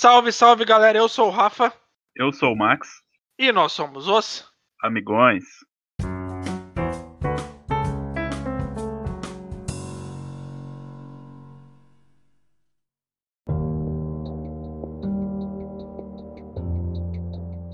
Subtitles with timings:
[0.00, 1.70] Salve, salve galera, eu sou o Rafa.
[2.16, 2.88] Eu sou o Max.
[3.38, 4.50] E nós somos os
[4.82, 5.44] Amigões.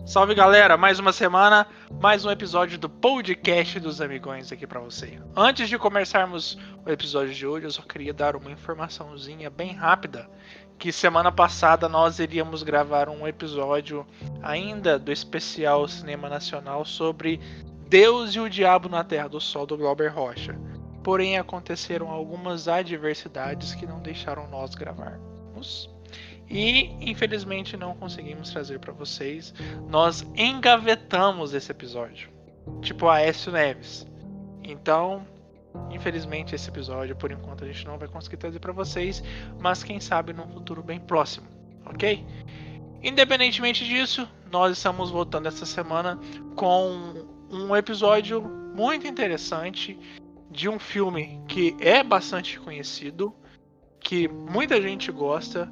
[0.04, 1.64] Salve galera, mais uma semana,
[2.06, 5.18] mais um episódio do podcast dos Amigões aqui para você.
[5.34, 10.30] Antes de começarmos o episódio de hoje, eu só queria dar uma informaçãozinha bem rápida
[10.78, 14.06] que semana passada nós iríamos gravar um episódio
[14.40, 17.40] ainda do especial Cinema Nacional sobre
[17.88, 20.56] Deus e o Diabo na Terra do Sol do Glauber Rocha.
[21.02, 25.95] Porém, aconteceram algumas adversidades que não deixaram nós gravarmos.
[26.48, 29.52] E infelizmente não conseguimos trazer para vocês.
[29.88, 32.30] Nós engavetamos esse episódio,
[32.80, 34.06] tipo Aécio Neves.
[34.62, 35.26] Então,
[35.90, 39.22] Infelizmente, esse episódio, por enquanto, a gente não vai conseguir trazer para vocês,
[39.60, 41.46] mas quem sabe num futuro bem próximo,
[41.84, 42.24] ok?
[43.02, 46.18] Independentemente disso, nós estamos voltando essa semana
[46.54, 47.14] com
[47.50, 49.98] um episódio muito interessante
[50.50, 53.34] de um filme que é bastante conhecido,
[54.00, 55.70] que muita gente gosta,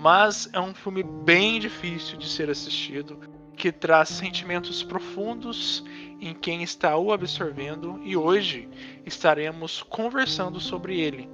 [0.00, 3.20] mas é um filme bem difícil de ser assistido,
[3.54, 5.84] que traz sentimentos profundos
[6.18, 8.66] em quem está o absorvendo e hoje
[9.04, 11.28] estaremos conversando sobre ele.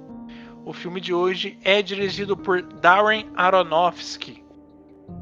[0.65, 4.43] O filme de hoje é dirigido por Darren Aronofsky.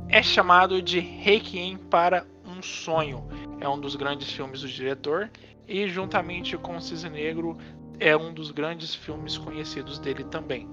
[0.09, 3.27] É chamado de Requiem para um Sonho.
[3.59, 5.29] É um dos grandes filmes do diretor
[5.67, 7.59] e juntamente com Cisne Negro
[7.99, 10.67] é um dos grandes filmes conhecidos dele também.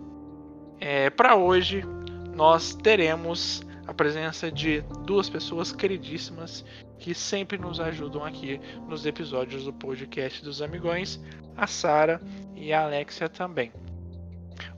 [0.81, 1.85] É, para hoje
[2.35, 6.65] nós teremos a presença de duas pessoas queridíssimas
[6.99, 11.21] que sempre nos ajudam aqui nos episódios do podcast dos Amigões,
[11.57, 12.21] a Sara
[12.55, 13.73] e a Alexia também.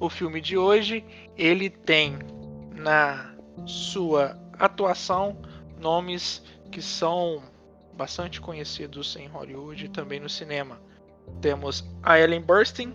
[0.01, 1.05] O filme de hoje,
[1.37, 2.19] ele tem
[2.75, 3.35] na
[3.67, 5.37] sua atuação
[5.79, 7.43] nomes que são
[7.93, 10.81] bastante conhecidos em Hollywood e também no cinema.
[11.41, 12.93] Temos a Ellen Burstyn,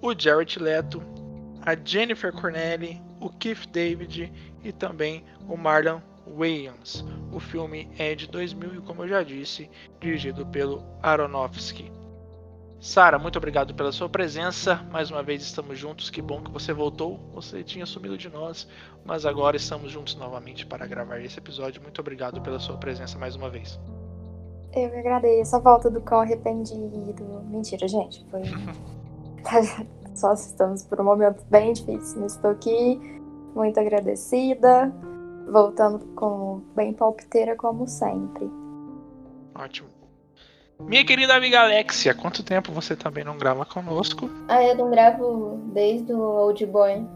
[0.00, 1.02] o Jared Leto,
[1.62, 6.00] a Jennifer Connelly, o Keith David e também o Marlon
[6.36, 7.04] Wayans.
[7.32, 9.70] O filme é de 2000 e, como eu já disse,
[10.00, 11.90] dirigido pelo Aronofsky.
[12.80, 14.76] Sara, muito obrigado pela sua presença.
[14.92, 16.10] Mais uma vez estamos juntos.
[16.10, 17.18] Que bom que você voltou.
[17.34, 18.68] Você tinha sumido de nós,
[19.04, 21.82] mas agora estamos juntos novamente para gravar esse episódio.
[21.82, 23.80] Muito obrigado pela sua presença mais uma vez.
[24.72, 27.44] Eu que agradeço a volta do cão arrependido.
[27.50, 28.24] Mentira, gente.
[28.30, 28.42] Foi.
[30.18, 32.26] Só estamos por um momento bem difícil.
[32.26, 33.00] Estou aqui
[33.54, 34.92] muito agradecida
[35.46, 38.50] voltando com bem palpiteira como sempre.
[39.54, 39.88] Ótimo.
[40.80, 44.28] Minha querida amiga Alexia, quanto tempo você também não grava conosco?
[44.48, 47.06] Ah, eu não gravo desde o Old Boy.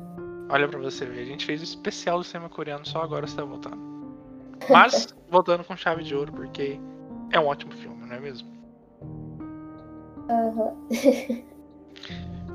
[0.48, 3.34] Olha pra você ver, a gente fez o especial do cinema coreano, só agora você
[3.34, 3.78] tá voltando.
[4.70, 6.78] Mas, voltando com chave de ouro, porque
[7.32, 8.48] é um ótimo filme, não é mesmo?
[10.30, 10.76] Aham.
[10.88, 11.42] Uhum.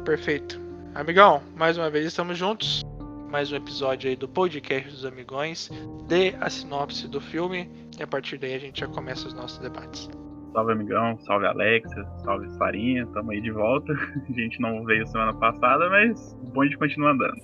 [0.08, 0.58] Perfeito.
[0.96, 2.82] Amigão, mais uma vez estamos juntos
[3.30, 5.70] mais um episódio aí do podcast dos amigões,
[6.08, 7.70] dê a sinopse do filme
[8.00, 10.10] e a partir daí a gente já começa os nossos debates.
[10.54, 13.92] Salve amigão, salve Alexia, salve Farinha, tamo aí de volta.
[14.30, 17.42] A gente não veio semana passada, mas o bonde continua andando.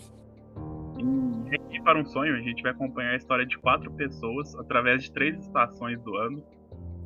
[0.98, 5.04] Em Aqui para um Sonho, a gente vai acompanhar a história de quatro pessoas através
[5.04, 6.42] de três estações do ano.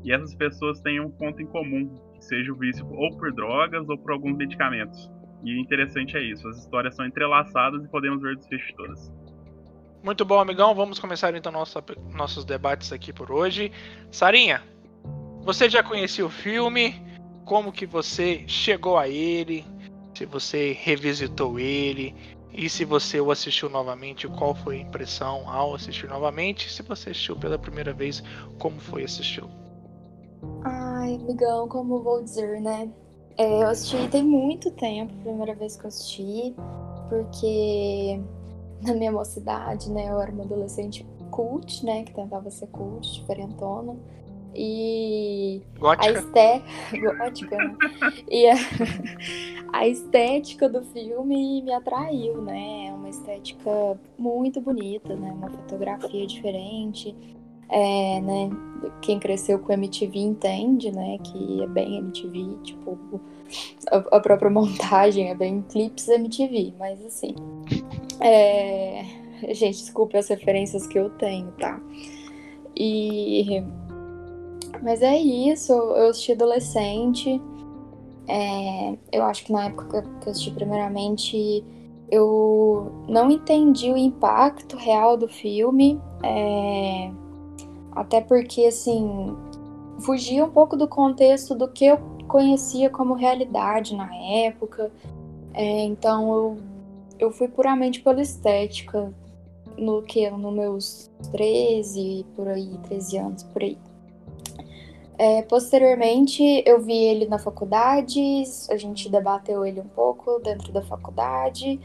[0.03, 3.89] E essas pessoas têm um ponto em comum, que seja o vício ou por drogas
[3.89, 5.16] ou por alguns medicamentos.
[5.43, 9.11] E o interessante é isso, as histórias são entrelaçadas e podemos ver desfechos todas.
[10.03, 10.73] Muito bom, amigão.
[10.73, 11.83] Vamos começar então nossa,
[12.13, 13.71] nossos debates aqui por hoje.
[14.11, 14.61] Sarinha,
[15.41, 16.95] você já conhecia o filme?
[17.45, 19.65] Como que você chegou a ele?
[20.13, 22.15] Se você revisitou ele?
[22.53, 26.71] E se você o assistiu novamente, qual foi a impressão ao assistir novamente?
[26.71, 28.23] Se você assistiu pela primeira vez,
[28.57, 29.43] como foi assistir?
[30.63, 32.91] Ai, amigão, como vou dizer, né?
[33.37, 36.55] É, eu assisti tem muito tempo, primeira vez que eu assisti,
[37.07, 38.19] porque
[38.81, 43.95] na minha mocidade, né, eu era uma adolescente cult, né, que tentava ser cult, diferentona.
[44.59, 46.07] E gótica.
[46.07, 47.75] a estética, gótica, né?
[48.27, 48.55] e a,
[49.71, 52.87] a estética do filme me atraiu, né?
[52.87, 55.31] É uma estética muito bonita, né?
[55.31, 57.15] Uma fotografia diferente.
[57.69, 58.49] É, né,
[59.01, 62.97] quem cresceu com MTV entende, né, que é bem MTV, tipo,
[63.91, 67.35] a, a própria montagem é bem clips MTV, mas assim,
[68.19, 69.03] é...
[69.53, 71.79] gente, desculpe as referências que eu tenho, tá?
[72.75, 73.63] E...
[74.81, 77.41] Mas é isso, eu assisti adolescente,
[78.27, 78.97] é...
[79.11, 81.65] eu acho que na época que eu assisti primeiramente,
[82.09, 87.11] eu não entendi o impacto real do filme, é,
[87.97, 89.35] até porque, assim,
[89.99, 91.97] fugia um pouco do contexto do que eu
[92.27, 94.91] conhecia como realidade na época.
[95.53, 96.57] É, então eu,
[97.17, 99.11] eu fui puramente pela estética,
[99.77, 103.77] no que no meus 13, por aí, 13 anos, por aí.
[105.19, 108.21] É, posteriormente, eu vi ele na faculdade,
[108.69, 111.79] a gente debateu ele um pouco dentro da faculdade.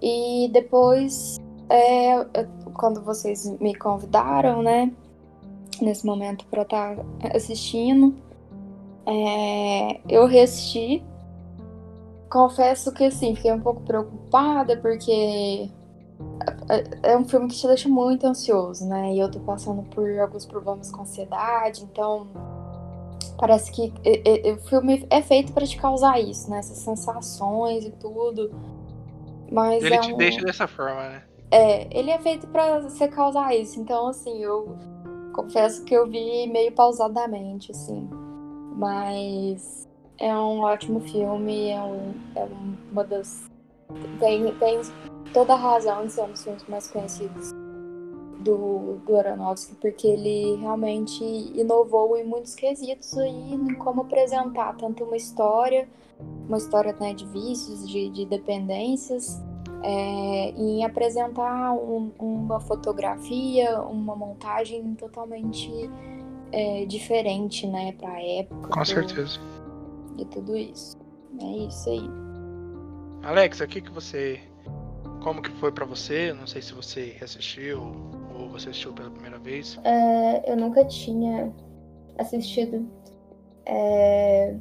[0.00, 1.38] E depois,
[1.68, 2.24] é,
[2.72, 4.90] quando vocês me convidaram, né,
[5.80, 7.04] nesse momento para estar tá
[7.34, 8.14] assistindo,
[9.06, 11.02] é, eu reassisti.
[12.30, 15.70] Confesso que, assim, fiquei um pouco preocupada porque
[16.68, 19.14] é, é um filme que te deixa muito ansioso, né?
[19.14, 22.26] E eu tô passando por alguns problemas com ansiedade, então
[23.38, 23.92] parece que
[24.52, 26.58] o filme é feito para te causar isso, né?
[26.58, 28.50] Essas sensações e tudo.
[29.50, 30.16] Mas ele é te um...
[30.16, 31.22] deixa dessa forma, né?
[31.50, 33.80] É, ele é feito para você causar isso.
[33.80, 34.76] Então, assim, eu
[35.42, 38.08] confesso que eu vi meio pausadamente, assim.
[38.74, 39.88] Mas
[40.18, 42.48] é um ótimo filme, é, um, é
[42.90, 43.48] uma das.
[44.18, 44.80] Tem, tem
[45.32, 47.52] toda a razão de ser um dos filmes mais conhecidos
[48.40, 55.04] do, do Aronofsky, porque ele realmente inovou em muitos quesitos aí em como apresentar tanto
[55.04, 55.88] uma história,
[56.46, 59.40] uma história né, de vícios, de, de dependências,
[59.82, 65.70] é, em apresentar um, uma fotografia, uma montagem totalmente
[66.52, 68.68] é, diferente, né, para a época.
[68.68, 69.38] Com certeza.
[70.16, 70.96] De tudo isso.
[71.40, 72.10] É isso aí.
[73.22, 74.40] Alex, o que que você
[75.22, 76.32] como que foi para você?
[76.32, 77.92] Não sei se você assistiu
[78.34, 79.78] ou você assistiu pela primeira vez.
[79.84, 81.52] É, eu nunca tinha
[82.18, 82.88] assistido.
[83.66, 84.54] É,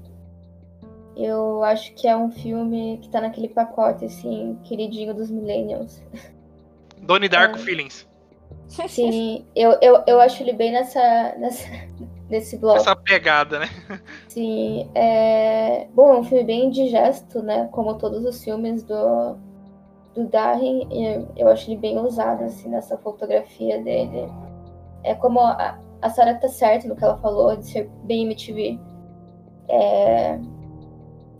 [1.18, 6.02] eu acho que é um filme que tá naquele pacote, assim, queridinho dos millennials.
[7.02, 7.60] Donnie Darko É.
[7.60, 8.08] Feelings.
[8.68, 11.68] Sim, eu, eu, eu acho ele bem nessa, nessa,
[12.30, 12.78] nesse bloco.
[12.78, 13.69] Essa pegada, né?
[14.28, 15.88] Sim, é...
[15.94, 17.70] Bom, é um filme bem indigesto, né?
[17.72, 19.38] Como todos os filmes do,
[20.13, 20.88] do Darren.
[20.92, 24.30] e Eu acho ele bem ousado, assim, nessa fotografia dele.
[25.04, 28.80] É como a, a Sarah tá certa no que ela falou, de ser bem MTV.
[29.70, 30.40] É...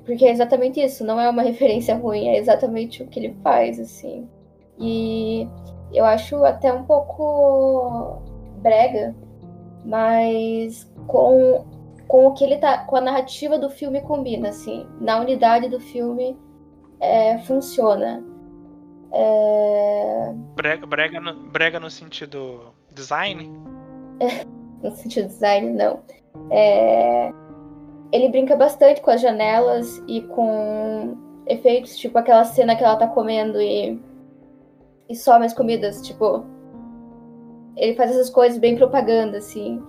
[0.08, 3.80] Porque é exatamente isso, não é uma referência ruim, é exatamente o que ele faz,
[3.80, 4.28] assim.
[4.80, 5.48] E
[5.94, 8.22] eu acho até um pouco
[8.62, 9.14] brega,
[9.86, 11.66] mas com,
[12.08, 12.86] com o que ele tá.
[12.86, 14.88] com a narrativa do filme combina, assim.
[15.02, 16.38] Na unidade do filme
[17.02, 18.24] é, funciona.
[19.12, 23.52] É, Brega, brega, no, brega no sentido design?
[24.82, 26.02] no sentido design, não.
[26.52, 27.32] É,
[28.12, 33.08] ele brinca bastante com as janelas e com efeitos, tipo aquela cena que ela tá
[33.08, 34.00] comendo e,
[35.10, 36.46] e some as comidas, tipo.
[37.76, 39.82] Ele faz essas coisas bem propaganda, assim.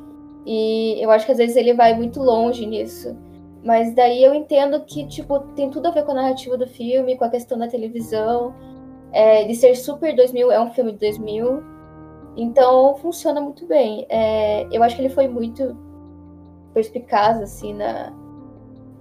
[0.44, 3.16] E eu acho que às vezes ele vai muito longe nisso.
[3.64, 7.16] Mas daí eu entendo que, tipo, tem tudo a ver com a narrativa do filme,
[7.16, 8.54] com a questão da televisão,
[9.12, 11.62] é, de ser super 2000, é um filme de 2000.
[12.36, 14.06] Então funciona muito bem.
[14.08, 15.76] É, eu acho que ele foi muito
[16.72, 18.12] perspicaz, assim, na,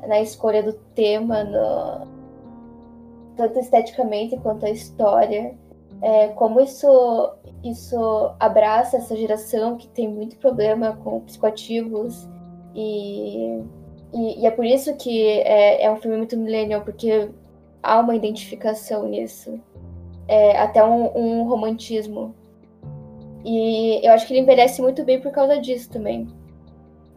[0.07, 2.07] na escolha do tema, no,
[3.35, 5.55] tanto esteticamente quanto a história.
[6.01, 7.31] É, como isso,
[7.63, 12.27] isso abraça essa geração que tem muito problema com psicoativos
[12.75, 13.63] e,
[14.13, 17.29] e, e é por isso que é, é um filme muito millennial, porque
[17.81, 19.59] há uma identificação nisso.
[20.27, 22.35] É, até um, um romantismo.
[23.45, 26.27] E eu acho que ele envelhece muito bem por causa disso também.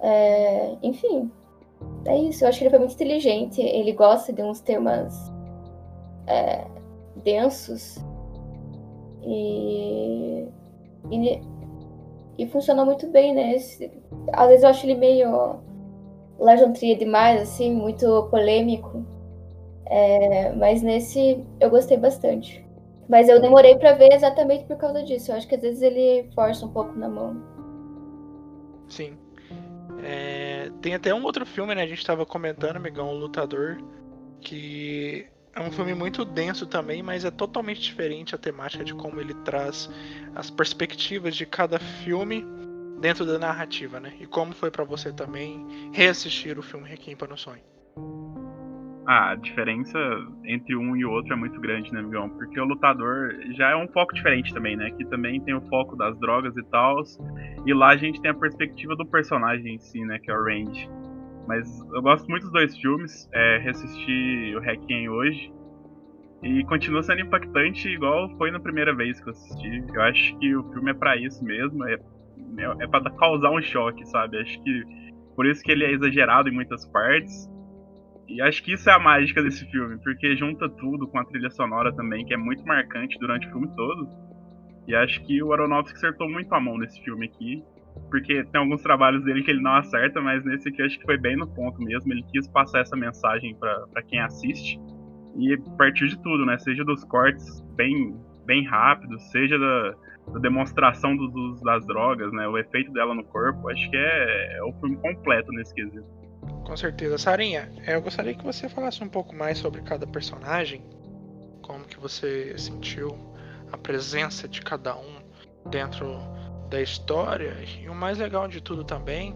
[0.02, 1.30] É, enfim,
[2.06, 2.44] é isso.
[2.44, 3.60] Eu acho que ele foi muito inteligente.
[3.60, 5.14] Ele gosta de uns temas
[6.26, 6.64] é,
[7.24, 7.98] densos.
[9.22, 10.46] E,
[11.10, 11.40] e.
[12.38, 13.54] E funcionou muito bem, né?
[13.54, 13.90] Esse-
[14.32, 15.60] às vezes eu acho ele meio.
[16.38, 19.04] Lajantria demais, assim, muito polêmico.
[19.86, 22.64] É, mas nesse eu gostei bastante.
[23.08, 25.32] Mas eu demorei pra ver exatamente por causa disso.
[25.32, 27.36] Eu acho que às vezes ele força um pouco na mão.
[28.88, 29.18] Sim.
[30.02, 31.82] É, tem até um outro filme, né?
[31.82, 33.78] A gente tava comentando, amigão, O Lutador,
[34.40, 39.20] que é um filme muito denso também, mas é totalmente diferente a temática de como
[39.20, 39.90] ele traz
[40.34, 42.44] as perspectivas de cada filme
[43.00, 44.14] dentro da narrativa, né?
[44.20, 47.62] E como foi pra você também reassistir o filme Requiem para o Sonho.
[49.06, 49.98] Ah, a diferença
[50.44, 52.28] entre um e o outro é muito grande, né, amigão?
[52.28, 54.90] Porque o lutador já é um foco diferente também, né?
[54.90, 57.02] Que também tem o foco das drogas e tal.
[57.66, 60.18] E lá a gente tem a perspectiva do personagem em si, né?
[60.18, 60.88] Que é o Range.
[61.48, 63.28] Mas eu gosto muito dos dois filmes.
[63.32, 65.50] É, reassisti o Requiem hoje.
[66.42, 69.84] E continua sendo impactante igual foi na primeira vez que eu assisti.
[69.94, 71.98] Eu acho que o filme é para isso mesmo, é,
[72.80, 74.38] é, para causar um choque, sabe?
[74.38, 74.82] Acho que
[75.36, 77.48] por isso que ele é exagerado em muitas partes.
[78.30, 81.50] E acho que isso é a mágica desse filme, porque junta tudo com a trilha
[81.50, 84.08] sonora também, que é muito marcante durante o filme todo.
[84.86, 87.60] E acho que o Aronofsky acertou muito a mão nesse filme aqui,
[88.08, 91.18] porque tem alguns trabalhos dele que ele não acerta, mas nesse aqui acho que foi
[91.18, 92.12] bem no ponto mesmo.
[92.12, 94.78] Ele quis passar essa mensagem para quem assiste.
[95.36, 96.56] E partiu de tudo, né?
[96.58, 99.94] Seja dos cortes bem, bem rápidos, seja da,
[100.34, 102.46] da demonstração do, dos, das drogas, né?
[102.46, 103.68] O efeito dela no corpo.
[103.68, 106.19] Acho que é, é o filme completo nesse quesito.
[106.64, 107.18] Com certeza.
[107.18, 110.84] Sarinha, eu gostaria que você falasse um pouco mais sobre cada personagem.
[111.62, 113.16] Como que você sentiu
[113.72, 115.20] a presença de cada um
[115.70, 116.18] dentro
[116.68, 117.56] da história.
[117.80, 119.34] E o mais legal de tudo também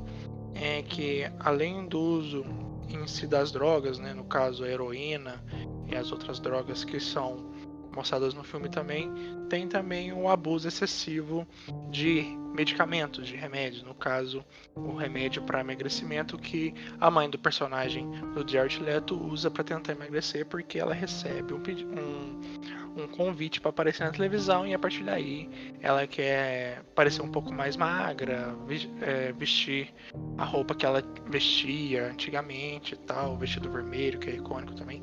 [0.54, 2.44] é que além do uso
[2.88, 5.42] em si das drogas, né, no caso a heroína
[5.87, 7.52] e as outras drogas que são
[7.94, 9.10] mostradas no filme também,
[9.48, 11.46] tem também um abuso excessivo
[11.90, 12.22] de
[12.54, 13.82] medicamentos, de remédios.
[13.82, 19.50] No caso, o remédio para emagrecimento que a mãe do personagem do Jared Leto usa
[19.50, 24.72] para tentar emagrecer porque ela recebe um, um, um convite para aparecer na televisão e
[24.72, 28.54] a partir daí ela quer parecer um pouco mais magra,
[29.02, 29.92] é, vestir
[30.38, 35.02] a roupa que ela vestia antigamente e tal, o vestido vermelho que é icônico também.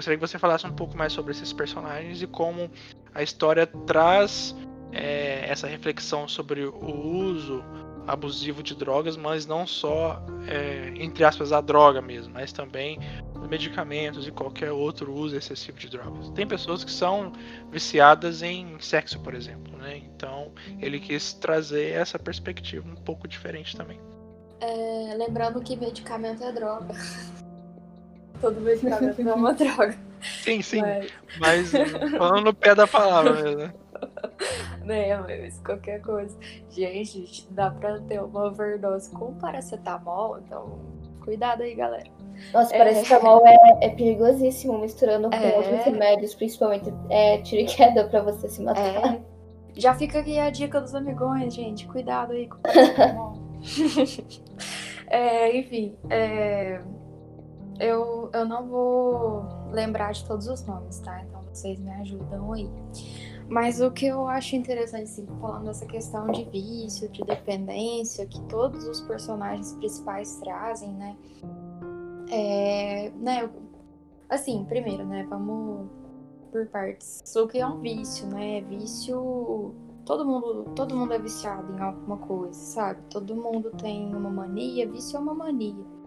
[0.00, 2.70] Gostaria que você falasse um pouco mais sobre esses personagens e como
[3.14, 4.56] a história traz
[4.92, 7.62] é, essa reflexão sobre o uso
[8.06, 12.98] abusivo de drogas, mas não só, é, entre aspas, a droga mesmo, mas também
[13.46, 16.30] medicamentos e qualquer outro uso excessivo de drogas.
[16.30, 17.34] Tem pessoas que são
[17.70, 19.98] viciadas em sexo, por exemplo, né?
[19.98, 24.00] Então ele quis trazer essa perspectiva um pouco diferente também.
[24.62, 26.94] É, lembrando que medicamento é droga.
[28.40, 29.96] Todo medicamento é uma droga.
[30.22, 30.80] Sim, sim.
[30.80, 31.70] Mas, mas
[32.16, 33.72] falando no pé da palavra mesmo.
[34.84, 36.36] Né, mas qualquer coisa.
[36.70, 40.78] Gente, dá pra ter uma overdose com paracetamol, então
[41.22, 42.10] cuidado aí, galera.
[42.52, 42.78] Nossa, é...
[42.78, 45.56] paracetamol é, é perigosíssimo misturando com é...
[45.56, 49.14] outros remédios, principalmente é, tiro e queda pra você se matar.
[49.14, 49.20] É...
[49.74, 51.86] Já fica aqui a dica dos amigões, gente.
[51.86, 53.34] Cuidado aí com o paracetamol.
[55.08, 56.80] é, enfim, é
[57.80, 61.22] eu, eu não vou lembrar de todos os nomes, tá?
[61.22, 62.70] Então vocês me ajudam aí.
[63.48, 68.40] Mas o que eu acho interessante, assim, falando dessa questão de vício, de dependência, que
[68.42, 71.16] todos os personagens principais trazem, né?
[72.30, 73.50] É, né
[74.28, 75.26] assim, primeiro, né?
[75.28, 75.88] Vamos
[76.52, 77.22] por partes.
[77.34, 78.60] O que é um vício, né?
[78.60, 79.74] Vício.
[80.04, 83.00] Todo mundo, todo mundo é viciado em alguma coisa, sabe?
[83.10, 84.88] Todo mundo tem uma mania.
[84.88, 85.99] Vício é uma mania.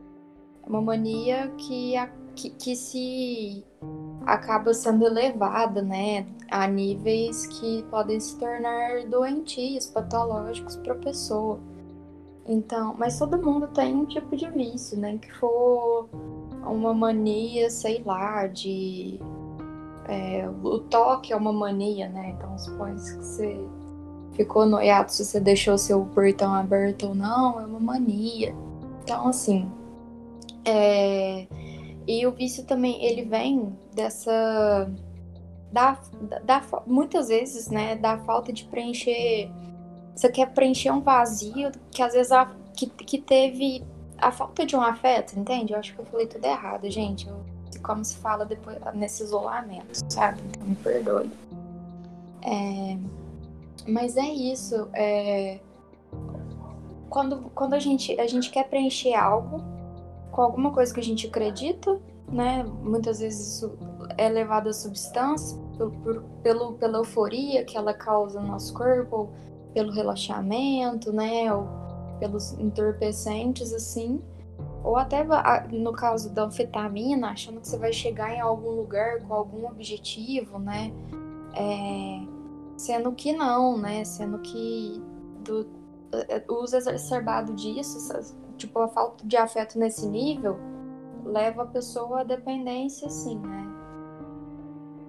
[0.65, 3.63] Uma mania que, a, que, que se
[4.25, 11.59] acaba sendo elevada, né, a níveis que podem se tornar doentios, patológicos para a pessoa.
[12.45, 16.07] Então, mas todo mundo tem um tipo de vício, né, que for
[16.65, 19.19] uma mania, sei lá, de
[20.05, 22.35] é, o toque é uma mania, né?
[22.37, 23.59] Então, supõe que você
[24.33, 28.53] ficou noiado se você deixou seu portão aberto ou não, é uma mania.
[29.03, 29.69] Então, assim,
[30.65, 31.47] é,
[32.07, 34.89] e o vício também, ele vem dessa.
[35.71, 35.97] Da,
[36.43, 39.49] da, muitas vezes, né, da falta de preencher.
[40.15, 43.83] Você quer preencher um vazio que às vezes a, que, que teve
[44.19, 45.73] a falta de um afeto, entende?
[45.73, 47.27] Eu acho que eu falei tudo errado, gente.
[47.81, 50.39] Como se fala depois nesse isolamento, sabe?
[50.49, 51.31] Então me perdoe.
[52.43, 52.97] É,
[53.87, 54.87] mas é isso.
[54.93, 55.59] É,
[57.09, 59.72] quando, quando a, gente, a gente quer preencher algo
[60.33, 62.63] com alguma coisa que a gente acredita, né?
[62.63, 63.77] Muitas vezes isso
[64.17, 69.29] é levado a substância por, pelo, pela euforia que ela causa no nosso corpo,
[69.75, 71.53] pelo relaxamento, né?
[71.53, 71.67] Ou
[72.19, 74.19] pelos entorpecentes, assim.
[74.83, 75.23] Ou até
[75.71, 80.57] no caso da anfetamina, achando que você vai chegar em algum lugar com algum objetivo,
[80.57, 80.91] né?
[81.55, 82.25] É,
[82.75, 84.03] sendo que não, né?
[84.03, 84.99] Sendo que
[85.43, 85.67] do,
[86.27, 87.99] é, o uso exacerbado disso
[88.63, 90.57] tipo, a falta de afeto nesse nível
[91.25, 93.67] leva a pessoa à dependência, sim, né?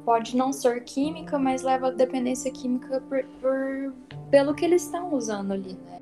[0.04, 3.94] Pode não ser química, mas leva a dependência química por, por
[4.30, 6.00] pelo que eles estão usando ali, né?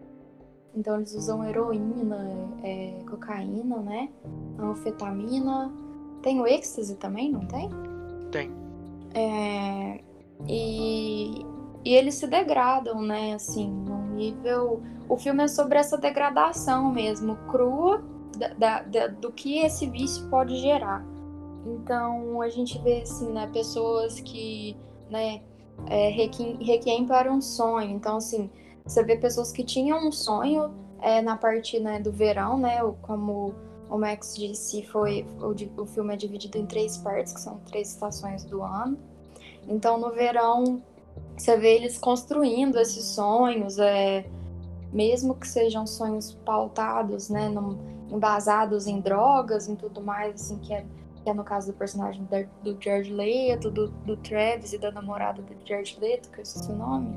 [0.75, 2.18] Então eles usam heroína,
[2.64, 4.09] é, cocaína, né?
[4.59, 5.71] Anfetamina.
[6.23, 7.68] Tem o êxtase também, não tem?
[8.30, 8.50] Tem.
[9.14, 10.00] É,
[10.49, 11.44] e,
[11.85, 13.35] e eles se degradam, né?
[13.35, 18.03] Assim, num nível o filme é sobre essa degradação mesmo, crua,
[18.57, 21.05] da, da, do que esse vício pode gerar.
[21.67, 24.75] Então a gente vê assim, né, pessoas que,
[25.11, 25.43] né,
[25.87, 27.91] é, requiem, requiem para um sonho.
[27.91, 28.51] Então assim,
[28.85, 33.55] você vê pessoas que tinham um sonho é, na parte né, do verão, né, como
[33.91, 37.91] o Max disse, foi o, o filme é dividido em três partes, que são três
[37.91, 38.99] estações do ano.
[39.69, 40.83] Então no verão
[41.37, 44.25] você vê eles construindo esses sonhos, é,
[44.93, 47.79] mesmo que sejam sonhos pautados, né, num,
[48.11, 50.85] embasados em drogas, em tudo mais, assim, que é,
[51.23, 52.27] que é no caso do personagem
[52.62, 56.71] do George Leto, do, do Travis e da namorada do George Leto, que eu esqueci
[56.71, 57.17] o nome.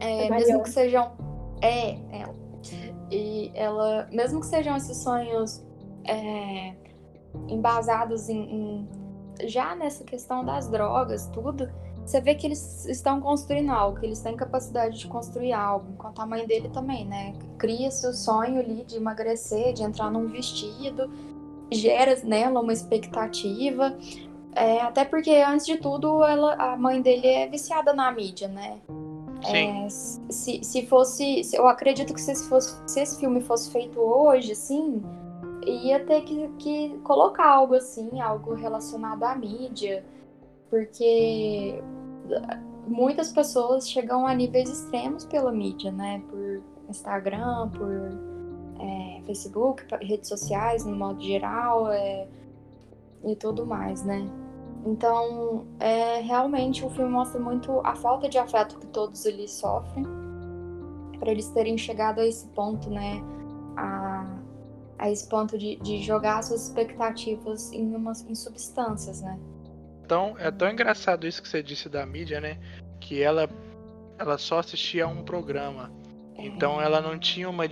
[0.00, 1.12] É, é mesmo que sejam.
[1.60, 2.34] É, ela.
[3.10, 5.64] E ela, mesmo que sejam esses sonhos
[6.04, 6.74] é,
[7.48, 8.88] embasados em, em,
[9.46, 11.70] já nessa questão das drogas, tudo,
[12.08, 16.20] você vê que eles estão construindo algo, que eles têm capacidade de construir algo, enquanto
[16.20, 17.34] a mãe dele também, né?
[17.58, 21.10] Cria-se o sonho ali de emagrecer, de entrar num vestido,
[21.70, 23.94] gera nela uma expectativa.
[24.54, 28.78] É, até porque, antes de tudo, ela, a mãe dele é viciada na mídia, né?
[29.44, 29.84] Sim.
[29.84, 31.42] É, se, se fosse.
[31.52, 35.02] Eu acredito que se, fosse, se esse filme fosse feito hoje, assim,
[35.66, 40.02] ia ter que, que colocar algo assim, algo relacionado à mídia
[40.70, 41.82] porque
[42.86, 46.22] muitas pessoas chegam a níveis extremos pela mídia, né?
[46.28, 47.90] Por Instagram, por
[48.80, 52.26] é, Facebook, redes sociais, no modo geral, é,
[53.24, 54.28] e tudo mais, né?
[54.86, 60.06] Então, é, realmente o filme mostra muito a falta de afeto que todos eles sofrem,
[61.18, 63.22] para eles terem chegado a esse ponto, né?
[63.76, 64.38] A,
[64.98, 69.38] a esse ponto de, de jogar suas expectativas em, umas, em substâncias, né?
[70.08, 72.58] Tão, é tão engraçado isso que você disse da mídia, né?
[72.98, 73.48] Que ela,
[74.18, 75.92] ela só assistia a um programa.
[76.40, 77.64] Então ela não tinha uma,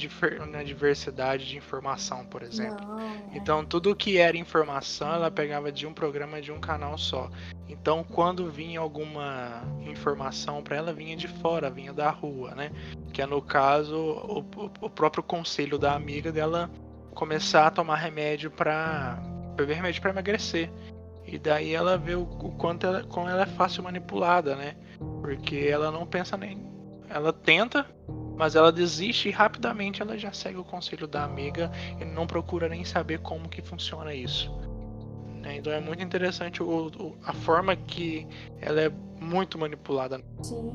[0.45, 2.85] uma diversidade de informação, por exemplo.
[2.85, 3.23] Não, é.
[3.35, 7.31] Então tudo que era informação ela pegava de um programa de um canal só.
[7.69, 12.73] Então quando vinha alguma informação para ela vinha de fora, vinha da rua, né?
[13.13, 14.45] Que é no caso o,
[14.81, 16.69] o próprio conselho da amiga dela
[17.15, 19.17] começar a tomar remédio para
[19.57, 20.71] beber remédio para emagrecer.
[21.27, 24.77] E daí ela vê o, quanto ela, como ela é fácil manipulada, né?
[25.21, 26.65] Porque ela não pensa nem.
[27.09, 27.87] Ela tenta,
[28.37, 32.69] mas ela desiste e rapidamente ela já segue o conselho da amiga e não procura
[32.69, 34.53] nem saber como que funciona isso.
[35.41, 35.57] Né?
[35.57, 38.27] Então é muito interessante o, o, a forma que
[38.61, 40.21] ela é muito manipulada.
[40.43, 40.73] Sim,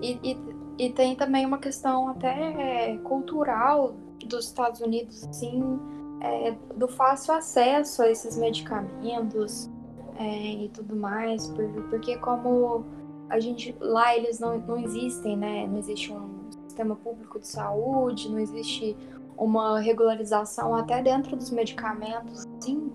[0.00, 5.78] e, e, e tem também uma questão até cultural dos Estados Unidos, sim,
[6.20, 9.70] é, do fácil acesso a esses medicamentos,
[10.18, 11.52] é, e tudo mais,
[11.90, 12.84] porque como
[13.28, 15.66] a gente lá eles não, não existem, né?
[15.66, 18.96] Não existe um sistema público de saúde, não existe
[19.36, 22.92] uma regularização até dentro dos medicamentos, sim,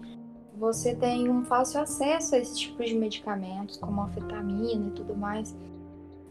[0.57, 5.55] você tem um fácil acesso a esse tipo de medicamentos, como anfetamina e tudo mais,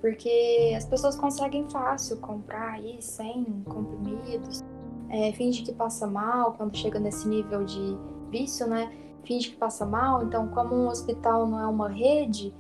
[0.01, 4.63] porque as pessoas conseguem fácil comprar aí sem comprimidos,
[5.09, 7.97] é, finge que passa mal quando chega nesse nível de
[8.31, 8.93] vício, né?
[9.29, 10.25] Finge que passa mal.
[10.25, 12.53] Então, como um hospital não é uma rede,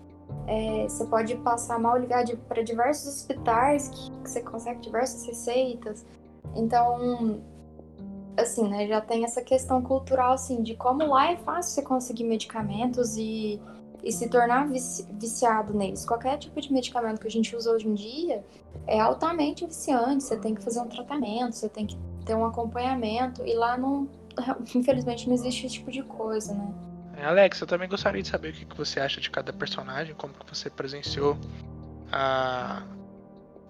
[0.46, 6.04] é, você pode passar mal ligar para diversos hospitais que, que, você consegue diversas receitas.
[6.54, 7.40] Então,
[8.37, 12.24] assim, né, já tem essa questão cultural, assim, de como lá é fácil você conseguir
[12.24, 13.61] medicamentos e,
[14.04, 16.04] e se tornar vici, viciado neles.
[16.04, 18.44] Qualquer tipo de medicamento que a gente usa hoje em dia
[18.87, 20.24] é altamente viciante.
[20.24, 24.07] Você tem que fazer um tratamento, você tem que ter um acompanhamento e lá não
[24.74, 26.74] infelizmente não existe esse tipo de coisa, né?
[27.16, 30.33] É, Alex, eu também gostaria de saber o que você acha de cada personagem, como
[30.35, 31.37] que você presenciou
[32.12, 32.85] a,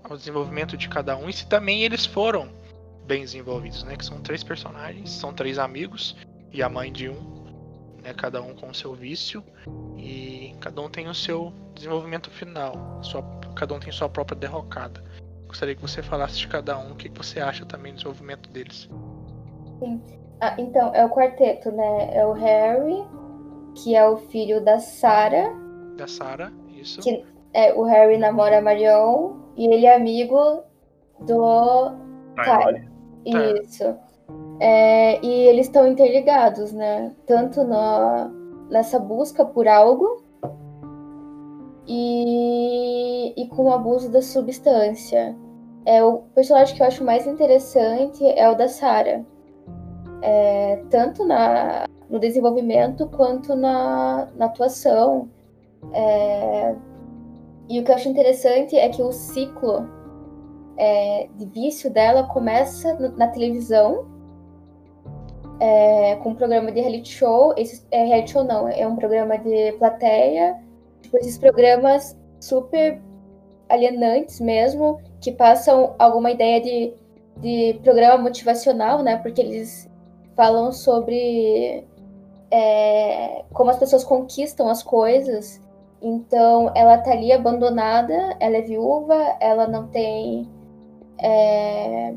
[0.08, 2.52] o desenvolvimento de cada um e se também eles foram
[3.06, 3.96] bem desenvolvidos, né?
[3.96, 6.14] Que são três personagens, são três amigos
[6.52, 7.44] e a mãe de um,
[8.02, 8.12] né?
[8.12, 9.42] Cada um com o seu vício
[9.96, 13.22] e cada um tem o seu desenvolvimento final, sua,
[13.56, 15.02] cada um tem sua própria derrocada.
[15.46, 18.90] Gostaria que você falasse de cada um, o que você acha também do desenvolvimento deles.
[19.78, 20.02] Sim.
[20.40, 22.10] Ah, então, é o quarteto, né?
[22.14, 23.04] É o Harry,
[23.74, 25.52] que é o filho da Sarah.
[25.96, 27.00] Da Sarah, isso.
[27.00, 30.62] Que, é, o Harry namora a Marion e ele é amigo
[31.20, 31.90] do
[32.36, 32.88] Ty.
[33.24, 33.96] Isso.
[34.60, 37.12] É, e eles estão interligados, né?
[37.26, 38.28] Tanto no,
[38.70, 40.22] nessa busca por algo
[41.86, 45.36] e, e com o abuso da substância.
[45.84, 49.24] É, o personagem que eu acho mais interessante é o da Sarah
[50.22, 55.28] é, tanto na, no desenvolvimento quanto na, na atuação.
[55.92, 56.74] É,
[57.68, 59.88] e o que eu acho interessante é que o ciclo
[60.76, 64.06] é, de vício dela começa na televisão,
[65.60, 67.52] é, com um programa de reality show.
[67.56, 70.56] Esse, é reality show não, é um programa de plateia.
[71.02, 73.00] Tipo, esses programas super
[73.68, 76.94] alienantes mesmo, que passam alguma ideia de,
[77.36, 79.16] de programa motivacional, né?
[79.16, 79.90] Porque eles
[80.38, 81.84] falam sobre
[82.48, 85.60] é, como as pessoas conquistam as coisas.
[86.00, 90.48] Então, ela tá ali abandonada, ela é viúva, ela não tem
[91.20, 92.14] é,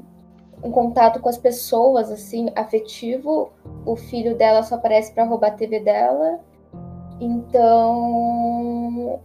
[0.63, 3.51] um contato com as pessoas, assim, afetivo.
[3.87, 6.39] O filho dela só aparece para roubar a TV dela.
[7.19, 9.19] Então,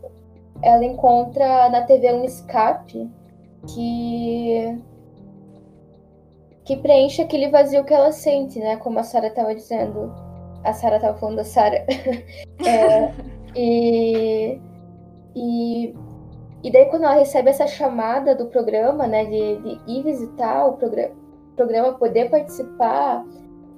[0.63, 3.11] ela encontra na TV um escape
[3.67, 4.83] que
[6.67, 8.77] que preenche aquele vazio que ela sente, né?
[8.77, 10.13] Como a Sara estava dizendo.
[10.65, 11.87] A Sara estava falando da Sara.
[12.67, 13.13] é,
[13.55, 14.61] e,
[15.35, 15.95] e,
[16.65, 19.25] e daí quando ela recebe essa chamada do programa, né?
[19.25, 21.15] De, de ir visitar o programa,
[21.55, 23.25] programa, poder participar,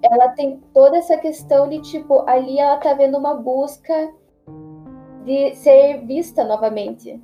[0.02, 4.12] ela tem toda essa questão de, tipo, ali ela tá vendo uma busca
[5.26, 7.20] de ser vista novamente.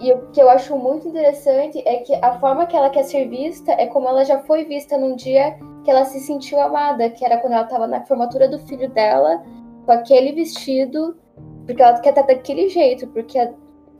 [0.00, 3.28] E o que eu acho muito interessante é que a forma que ela quer ser
[3.28, 7.22] vista é como ela já foi vista num dia que ela se sentiu amada, que
[7.22, 9.42] era quando ela estava na formatura do filho dela,
[9.84, 11.18] com aquele vestido,
[11.66, 13.38] porque ela quer estar daquele jeito, porque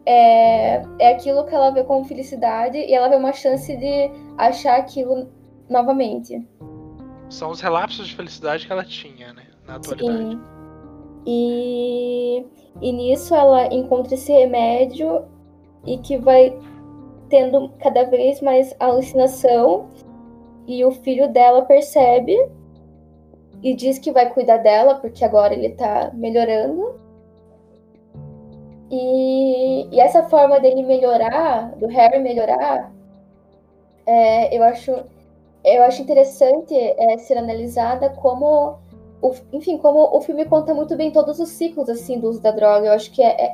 [0.06, 4.78] é, é aquilo que ela vê como felicidade e ela vê uma chance de achar
[4.78, 5.28] aquilo
[5.68, 6.42] novamente.
[7.28, 10.30] São os relapsos de felicidade que ela tinha, né, na atualidade.
[10.30, 10.40] Sim.
[11.26, 12.46] E,
[12.80, 15.24] e nisso ela encontra esse remédio
[15.86, 16.56] e que vai
[17.28, 19.88] tendo cada vez mais alucinação
[20.66, 22.36] e o filho dela percebe
[23.62, 26.98] e diz que vai cuidar dela porque agora ele tá melhorando.
[28.90, 32.92] E, e essa forma dele melhorar, do Harry melhorar,
[34.04, 34.92] é, eu acho
[35.62, 38.78] eu acho interessante é, ser analisada como
[39.20, 42.50] o, enfim como o filme conta muito bem todos os ciclos assim do uso da
[42.50, 42.86] droga.
[42.86, 43.52] Eu acho que é, é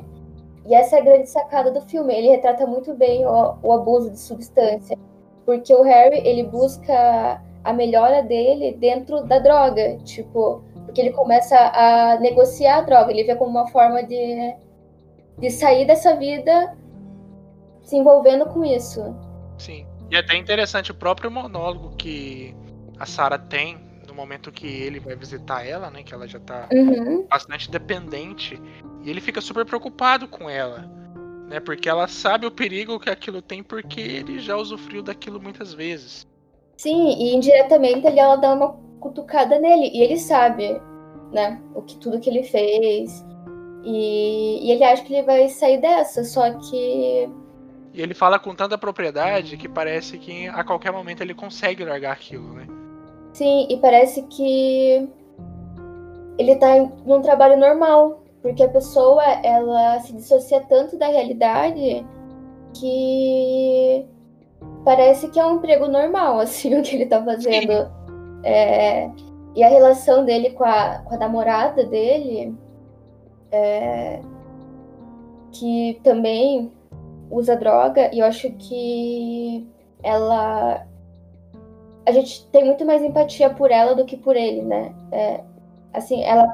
[0.67, 2.13] e essa é a grande sacada do filme.
[2.13, 4.97] Ele retrata muito bem o, o abuso de substância.
[5.45, 9.97] Porque o Harry, ele busca a melhora dele dentro da droga.
[10.03, 13.11] Tipo, porque ele começa a negociar a droga.
[13.11, 14.55] Ele vê como uma forma de,
[15.39, 16.75] de sair dessa vida
[17.81, 19.15] se envolvendo com isso.
[19.57, 19.87] Sim.
[20.11, 22.53] E é até interessante o próprio monólogo que
[22.99, 23.86] a Sarah tem
[24.17, 26.03] momento que ele vai visitar ela, né?
[26.03, 27.25] Que ela já tá uhum.
[27.29, 28.61] bastante dependente.
[29.03, 30.89] E ele fica super preocupado com ela,
[31.47, 31.59] né?
[31.59, 36.25] Porque ela sabe o perigo que aquilo tem porque ele já usufruiu daquilo muitas vezes.
[36.77, 40.81] Sim, e indiretamente ela dá uma cutucada nele e ele sabe,
[41.31, 41.61] né?
[41.73, 43.25] O que tudo que ele fez.
[43.83, 47.29] E, e ele acha que ele vai sair dessa, só que
[47.97, 52.11] e ele fala com tanta propriedade que parece que a qualquer momento ele consegue largar
[52.11, 52.67] aquilo, né?
[53.37, 55.07] Sim, e parece que
[56.39, 56.67] ele tá
[57.05, 58.23] num trabalho normal.
[58.41, 62.03] Porque a pessoa, ela se dissocia tanto da realidade
[62.73, 64.07] que
[64.83, 67.91] parece que é um emprego normal, assim, o que ele tá fazendo.
[68.43, 69.11] É,
[69.55, 72.55] e a relação dele com a, com a namorada dele,
[73.51, 74.19] é,
[75.51, 76.71] que também
[77.29, 79.67] usa droga, e eu acho que
[80.01, 80.87] ela.
[82.07, 84.95] A gente tem muito mais empatia por ela do que por ele, né?
[85.11, 85.43] É,
[85.93, 86.47] assim, ela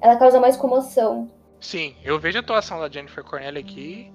[0.00, 1.30] ela causa mais comoção.
[1.60, 4.12] Sim, eu vejo a atuação da Jennifer Cornelli aqui,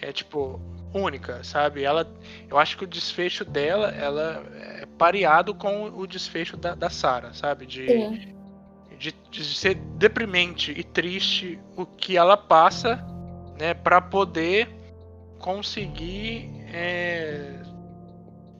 [0.00, 0.60] é tipo,
[0.94, 1.82] única, sabe?
[1.82, 2.08] Ela,
[2.48, 4.44] eu acho que o desfecho dela, ela
[4.80, 7.66] é pareado com o desfecho da, da Sarah, sabe?
[7.66, 8.36] De,
[8.98, 13.04] de, de, ser deprimente e triste o que ela passa,
[13.58, 13.74] né?
[13.74, 14.68] Para poder
[15.40, 17.62] conseguir é,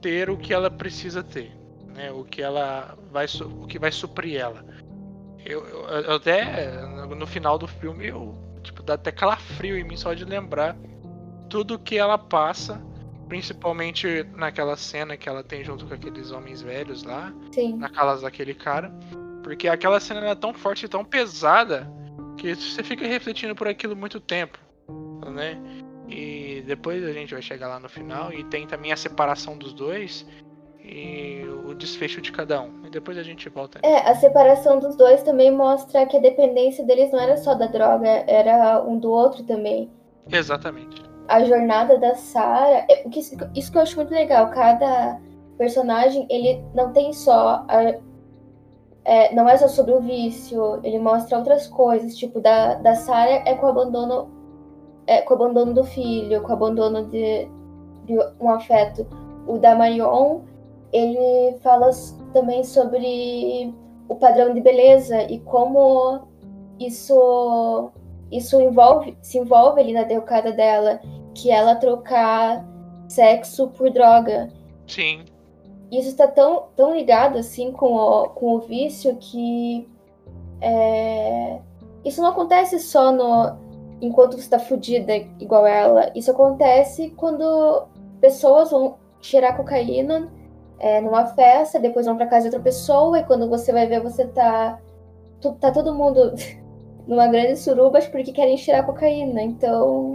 [0.01, 1.51] ter o que ela precisa ter,
[1.95, 2.11] né?
[2.11, 4.63] O que ela vai, o que vai suprir ela.
[5.45, 9.95] Eu, eu, eu, até no final do filme eu tipo dá até calafrio em mim
[9.95, 10.75] só de lembrar
[11.49, 12.81] tudo que ela passa,
[13.27, 17.77] principalmente naquela cena que ela tem junto com aqueles homens velhos lá, Sim.
[17.77, 18.91] na casa daquele cara,
[19.43, 21.89] porque aquela cena é tão forte e tão pesada
[22.37, 24.59] que você fica refletindo por aquilo muito tempo,
[25.33, 25.57] né?
[26.07, 29.73] E depois a gente vai chegar lá no final e tem também a separação dos
[29.73, 30.25] dois
[30.83, 32.85] e o desfecho de cada um.
[32.85, 33.79] E depois a gente volta.
[33.83, 37.67] É, a separação dos dois também mostra que a dependência deles não era só da
[37.67, 39.91] droga, era um do outro também.
[40.31, 41.01] Exatamente.
[41.27, 45.19] A jornada da Sarah, é, isso que eu acho muito legal, cada
[45.57, 47.95] personagem, ele não tem só a,
[49.03, 53.43] é, não é só sobre o vício, ele mostra outras coisas, tipo, da, da Sarah
[53.45, 54.36] é com o abandono
[55.07, 57.47] é, com o abandono do filho, com o abandono de,
[58.05, 59.07] de um afeto.
[59.47, 60.41] O da Marion
[60.91, 61.89] ele fala
[62.33, 63.73] também sobre
[64.07, 66.21] o padrão de beleza e como
[66.79, 67.91] isso
[68.31, 70.99] isso envolve se envolve ali na derrocada dela,
[71.33, 72.65] que ela trocar
[73.07, 74.49] sexo por droga.
[74.85, 75.23] Sim.
[75.89, 79.87] Isso está tão, tão ligado assim com o, com o vício que
[80.59, 81.59] é,
[82.03, 83.66] isso não acontece só no
[84.01, 86.11] enquanto você está fudida igual ela.
[86.15, 87.87] Isso acontece quando
[88.19, 90.31] pessoas vão cheirar cocaína
[90.79, 94.01] é, numa festa, depois vão para casa de outra pessoa, e quando você vai ver,
[94.01, 94.79] você tá.
[95.59, 96.33] Tá todo mundo
[97.07, 99.41] numa grande suruba porque querem cheirar cocaína.
[99.41, 100.13] Então.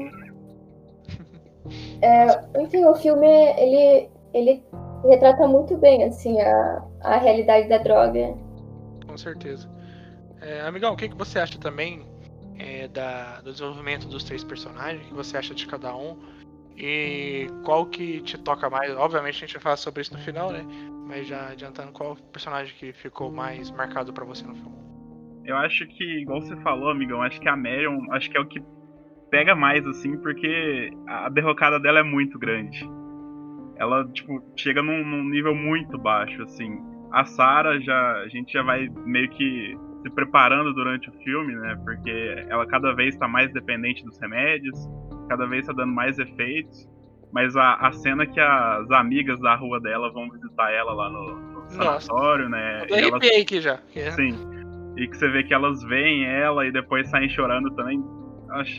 [2.00, 4.64] É, enfim, o filme, ele, ele
[5.04, 8.34] retrata muito bem, assim, a, a realidade da droga.
[9.06, 9.70] Com certeza.
[10.40, 12.04] É, amigão, o que, que você acha também
[12.62, 15.04] é, da, do desenvolvimento dos três personagens?
[15.04, 16.16] O que você acha de cada um?
[16.76, 18.94] E qual que te toca mais?
[18.96, 20.64] Obviamente a gente vai falar sobre isso no final, né?
[21.06, 24.76] Mas já adiantando, qual personagem que ficou mais marcado para você no filme?
[25.44, 28.46] Eu acho que, igual você falou, amigão, acho que a Marion, acho que é o
[28.46, 28.62] que
[29.30, 32.88] pega mais, assim, porque a derrocada dela é muito grande.
[33.76, 36.78] Ela, tipo, chega num, num nível muito baixo, assim.
[37.10, 38.18] A Sarah já.
[38.18, 41.78] A gente já vai meio que se preparando durante o filme, né?
[41.84, 44.76] Porque ela cada vez está mais dependente dos remédios
[45.32, 46.88] cada vez tá dando mais efeitos.
[47.32, 51.34] Mas a, a cena que as amigas da rua dela vão visitar ela lá no,
[51.34, 52.84] no sanatório, né?
[52.90, 53.40] Eu elas...
[53.40, 53.78] aqui já.
[54.14, 54.34] Sim.
[54.98, 58.04] E que você vê que elas veem ela e depois saem chorando também.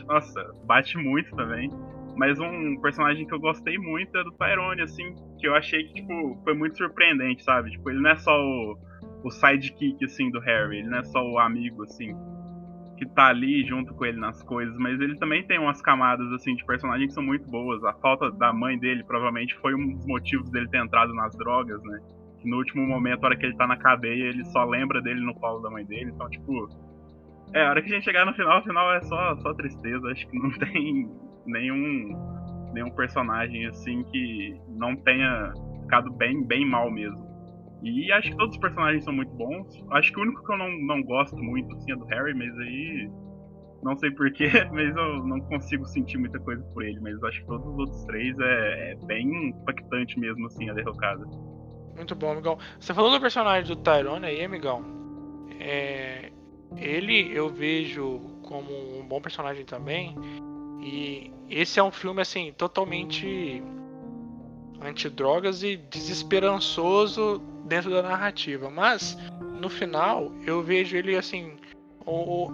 [0.08, 1.72] Nossa, bate muito também.
[2.16, 5.96] Mas um personagem que eu gostei muito é do Tyrone, assim, que eu achei que,
[5.96, 7.72] tipo, foi muito surpreendente, sabe?
[7.72, 8.78] Tipo, ele não é só o,
[9.24, 12.16] o sidekick, assim, do Harry, ele não é só o amigo, assim
[12.98, 16.56] que tá ali junto com ele nas coisas, mas ele também tem umas camadas assim
[16.56, 17.84] de personagem que são muito boas.
[17.84, 21.82] A falta da mãe dele provavelmente foi um dos motivos dele ter entrado nas drogas,
[21.84, 22.00] né?
[22.40, 25.22] Que no último momento, a hora que ele tá na cadeia, ele só lembra dele
[25.22, 26.12] no colo da mãe dele.
[26.14, 26.70] Então, tipo,
[27.54, 30.08] é, a hora que a gente chegar no final, o final é só, só tristeza.
[30.10, 31.10] Acho que não tem
[31.46, 37.33] nenhum, nenhum personagem assim que não tenha ficado bem, bem mal mesmo.
[37.84, 39.68] E acho que todos os personagens são muito bons.
[39.92, 42.58] Acho que o único que eu não, não gosto muito assim, é do Harry, mas
[42.60, 43.12] aí.
[43.84, 46.98] Não sei porquê, mas eu não consigo sentir muita coisa por ele.
[47.02, 51.26] Mas acho que todos os outros três é, é bem impactante mesmo, assim, a derrocada.
[51.96, 52.58] Muito bom, amigão.
[52.80, 54.82] Você falou do personagem do Tyrone aí, amigão.
[55.60, 56.32] É...
[56.78, 60.16] Ele eu vejo como um bom personagem também.
[60.82, 63.62] E esse é um filme, assim, totalmente
[64.86, 68.70] antidrogas e desesperançoso dentro da narrativa.
[68.70, 69.18] Mas
[69.60, 71.54] no final eu vejo ele assim.
[72.06, 72.50] O,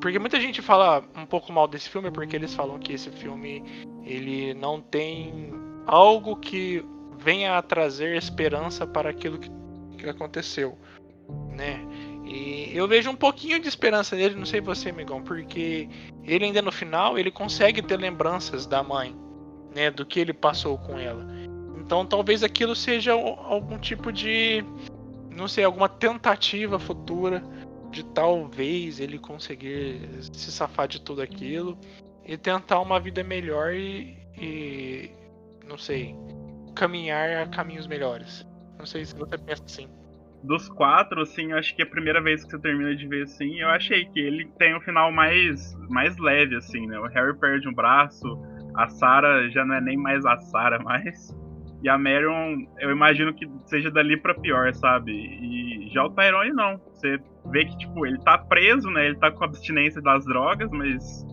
[0.00, 3.62] porque muita gente fala um pouco mal desse filme porque eles falam que esse filme
[4.04, 5.52] ele não tem
[5.86, 6.84] algo que
[7.18, 9.50] venha a trazer esperança para aquilo que,
[9.96, 10.76] que aconteceu,
[11.50, 11.80] né?
[12.24, 15.88] E eu vejo um pouquinho de esperança nele, não sei você, amigão, porque
[16.24, 19.14] ele ainda no final ele consegue ter lembranças da mãe,
[19.74, 21.26] né, do que ele passou com ela.
[21.84, 24.64] Então talvez aquilo seja algum tipo de.
[25.30, 27.42] Não sei, alguma tentativa futura
[27.90, 31.76] de talvez ele conseguir se safar de tudo aquilo
[32.24, 35.10] e tentar uma vida melhor e, e
[35.66, 36.14] não sei,
[36.74, 38.46] caminhar a caminhos melhores.
[38.78, 39.88] Não sei se você pensa assim.
[40.42, 43.60] Dos quatro, assim, acho que é a primeira vez que você termina de ver assim,
[43.60, 46.98] eu achei que ele tem um final mais, mais leve, assim, né?
[46.98, 48.26] O Harry perde um braço,
[48.74, 51.41] a Sarah já não é nem mais a Sarah mais.
[51.82, 55.10] E a Marion, eu imagino que seja dali para pior, sabe?
[55.10, 56.78] E já o Tyrone não.
[56.78, 57.18] Você
[57.50, 59.06] vê que, tipo, ele tá preso, né?
[59.06, 61.26] Ele tá com abstinência das drogas, mas.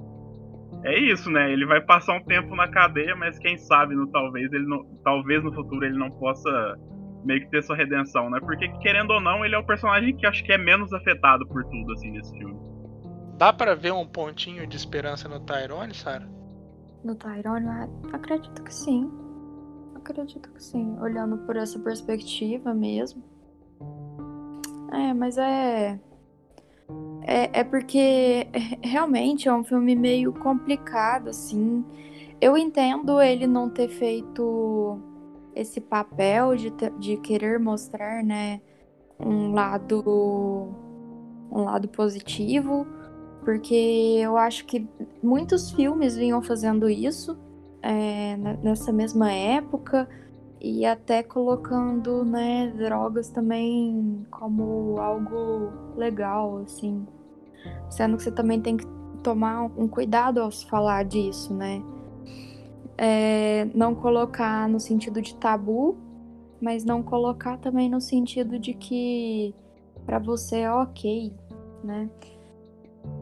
[0.83, 1.51] É isso, né?
[1.51, 5.43] Ele vai passar um tempo na cadeia, mas quem sabe no talvez ele não, talvez
[5.43, 6.49] no futuro ele não possa
[7.25, 8.39] meio que ter sua redenção, né?
[8.39, 11.63] Porque querendo ou não, ele é o personagem que acho que é menos afetado por
[11.65, 12.57] tudo assim nesse filme.
[13.37, 16.27] Dá para ver um pontinho de esperança no Tyrone, Sara?
[17.03, 17.67] No Tyrone,
[18.13, 19.28] acredito que sim
[19.99, 23.23] acredito que sim, olhando por essa perspectiva mesmo.
[24.91, 25.99] É, mas é.
[27.21, 28.47] É, é porque
[28.81, 31.85] realmente é um filme meio complicado, assim.
[32.41, 34.99] Eu entendo ele não ter feito
[35.55, 38.61] esse papel de, de querer mostrar, né,
[39.19, 40.73] um lado
[41.51, 42.85] um lado positivo,
[43.43, 44.87] porque eu acho que
[45.21, 47.37] muitos filmes vinham fazendo isso
[47.81, 50.07] é, nessa mesma época
[50.61, 57.05] e até colocando né, drogas também como algo legal, assim.
[57.89, 58.85] Sendo que você também tem que
[59.23, 61.81] tomar um cuidado ao falar disso, né?
[62.97, 65.97] É, não colocar no sentido de tabu,
[66.61, 69.55] mas não colocar também no sentido de que
[70.05, 71.33] para você é ok,
[71.83, 72.09] né?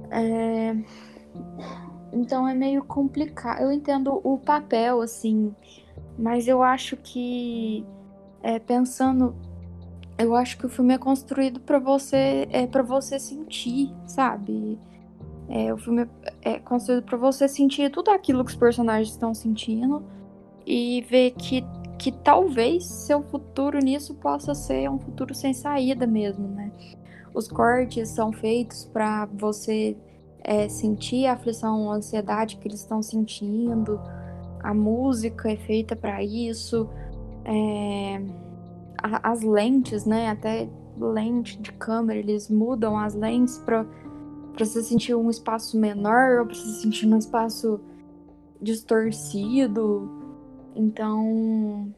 [0.10, 0.76] É...
[2.18, 3.62] Então é meio complicado.
[3.62, 5.54] Eu entendo o papel, assim,
[6.18, 7.86] mas eu acho que
[8.42, 9.36] é, pensando,
[10.18, 14.80] eu acho que o filme é construído para você, é para você sentir, sabe?
[15.48, 16.08] É, o filme
[16.42, 20.04] é construído para você sentir tudo aquilo que os personagens estão sentindo
[20.66, 21.64] e ver que,
[21.98, 26.72] que talvez seu futuro nisso possa ser um futuro sem saída mesmo, né?
[27.34, 29.96] Os cortes são feitos para você
[30.44, 34.00] é, sentir a aflição, a ansiedade que eles estão sentindo.
[34.62, 36.90] A música é feita para isso.
[37.46, 38.22] É,
[39.02, 40.30] a, as lentes, né?
[40.30, 40.70] Até
[41.00, 43.86] lente de câmera, eles mudam as lentes para
[44.58, 47.80] para você sentir um espaço menor ou para você sentir um espaço
[48.60, 50.10] distorcido.
[50.76, 51.94] Então,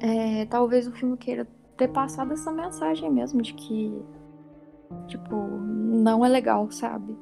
[0.00, 4.02] é, talvez o filme queira ter passado essa mensagem mesmo de que,
[5.06, 7.16] tipo, não é legal, sabe?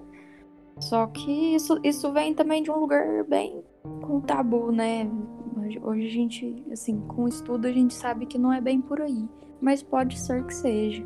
[0.81, 3.63] Só que isso, isso vem também de um lugar bem
[4.03, 5.11] com tabu, né?
[5.83, 9.29] Hoje, a gente, assim, com estudo a gente sabe que não é bem por aí.
[9.61, 11.05] Mas pode ser que seja.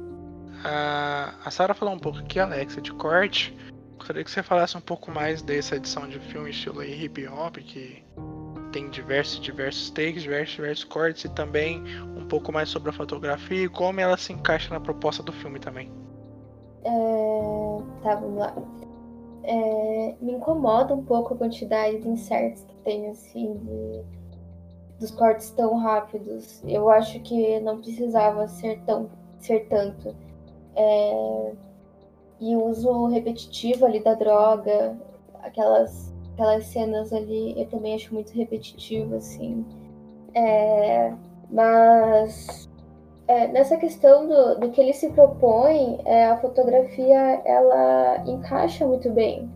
[0.64, 3.57] A, a Sarah falou um pouco aqui, Alexa, de corte.
[3.96, 8.05] Gostaria que você falasse um pouco mais dessa edição de filme estilo hip hop, que
[8.72, 11.83] tem diversos, diversos takes, diversos, diversos cortes, e também
[12.16, 15.59] um pouco mais sobre a fotografia e como ela se encaixa na proposta do filme
[15.59, 15.90] também.
[16.84, 18.02] É...
[18.02, 18.54] Tá, vamos lá.
[19.44, 20.14] É...
[20.20, 24.02] Me incomoda um pouco a quantidade de inserts que tem, assim, de...
[24.98, 26.62] dos cortes tão rápidos.
[26.64, 29.08] Eu acho que não precisava ser tão
[29.42, 30.14] ser tanto.
[30.74, 31.52] É,
[32.40, 34.96] e o uso repetitivo ali da droga,
[35.42, 39.64] aquelas, aquelas cenas ali, eu também acho muito repetitivo, assim.
[40.34, 41.12] É,
[41.50, 42.68] mas
[43.32, 49.10] é, nessa questão do, do que ele se propõe, é, a fotografia ela encaixa muito
[49.10, 49.50] bem.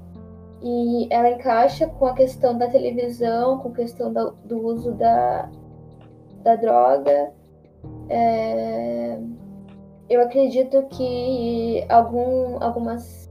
[0.63, 5.51] E ela encaixa com a questão da televisão, com a questão da, do uso da,
[6.43, 7.35] da droga.
[8.09, 9.19] É,
[10.09, 13.31] eu acredito que algum, algumas,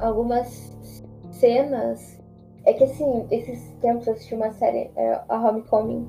[0.00, 0.76] algumas
[1.30, 2.20] cenas.
[2.64, 6.04] É que assim, esses tempos eu assisti uma série, é, a Homecoming.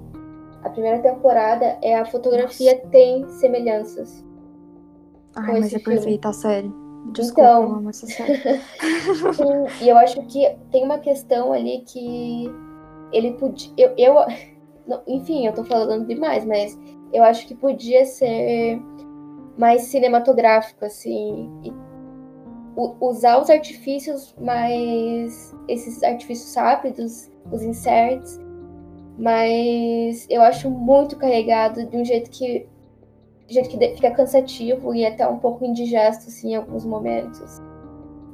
[0.63, 2.87] A primeira temporada é a fotografia Nossa.
[2.87, 4.25] tem semelhanças.
[5.35, 5.83] Ai, mas é filme.
[5.83, 6.71] perfeita a série.
[7.11, 8.41] Desculpa, então, eu amo essa série.
[9.81, 12.51] E eu acho que tem uma questão ali que
[13.11, 13.71] ele podia.
[13.77, 14.15] Eu, eu,
[15.07, 16.77] enfim, eu tô falando demais, mas
[17.13, 18.81] eu acho que podia ser
[19.57, 21.49] mais cinematográfico, assim.
[23.01, 25.55] Usar os artifícios mais.
[25.67, 28.39] esses artifícios rápidos, os inserts,
[29.17, 32.67] mas eu acho muito carregado de um jeito que.
[33.47, 37.61] De jeito que fica cansativo e até um pouco indigesto, assim, em alguns momentos.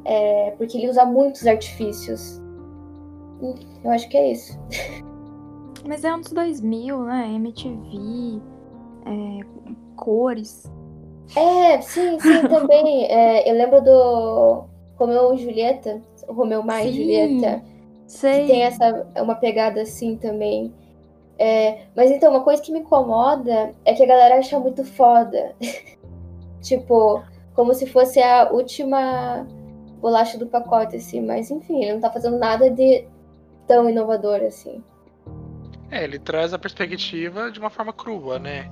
[0.06, 2.42] É, porque ele usa muitos artifícios.
[3.84, 4.60] Eu acho que é isso.
[5.88, 7.32] Mas é anos 2000, né?
[7.36, 8.42] MTV,
[9.06, 9.40] é,
[9.96, 10.72] cores.
[11.36, 13.06] É, sim, sim, também.
[13.06, 14.66] É, eu lembro do
[14.96, 17.64] Romeu e Julieta, Romeu mais Julieta.
[18.14, 18.42] Sei.
[18.42, 20.72] Que tem essa uma pegada assim também.
[21.38, 25.56] É, mas então, uma coisa que me incomoda é que a galera acha muito foda.
[26.62, 27.24] tipo,
[27.56, 29.48] como se fosse a última
[30.00, 31.22] bolacha do pacote, assim.
[31.22, 33.08] Mas enfim, ele não tá fazendo nada de
[33.68, 34.84] tão inovador assim.
[35.90, 38.70] É, ele traz a perspectiva de uma forma crua, né?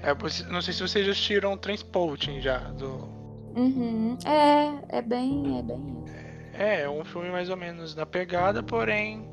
[0.00, 0.14] É,
[0.52, 2.58] não sei se vocês já assistiram Transporting já.
[2.58, 3.08] Do...
[3.56, 4.16] Uhum.
[4.24, 5.58] É, é bem.
[5.58, 6.04] É, bem...
[6.08, 6.23] É,
[6.56, 9.28] é um filme mais ou menos na pegada, porém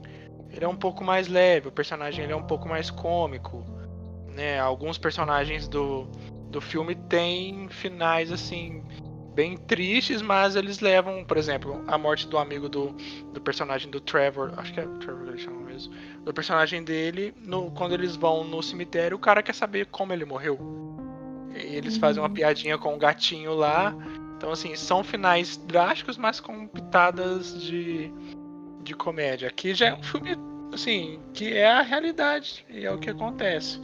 [0.49, 3.63] ele é um pouco mais leve, o personagem ele é um pouco mais cômico.
[4.27, 4.60] Né?
[4.60, 6.07] Alguns personagens do,
[6.49, 8.84] do filme têm finais assim
[9.34, 12.95] bem tristes, mas eles levam, por exemplo, a morte do amigo do,
[13.34, 17.34] do personagem do Trevor, acho que é Trevor que ele chama mesmo, do personagem dele,
[17.38, 20.60] no, quando eles vão no cemitério, o cara quer saber como ele morreu.
[21.55, 22.34] E eles fazem uma uhum.
[22.34, 23.95] piadinha com o gatinho lá.
[24.41, 28.12] Então, assim, são finais drásticos, mas com pitadas de,
[28.81, 29.48] de comédia.
[29.48, 30.35] Aqui já é um filme,
[30.73, 33.79] assim, que é a realidade e é o que acontece.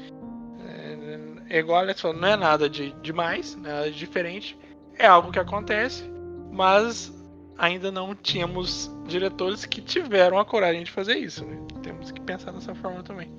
[0.67, 4.57] É, é igual a falou, não é nada de demais, nada de diferente
[4.97, 6.03] é algo que acontece,
[6.51, 7.13] mas
[7.55, 11.45] ainda não tínhamos diretores que tiveram a coragem de fazer isso.
[11.45, 11.55] Né?
[11.83, 13.31] Temos que pensar dessa forma também.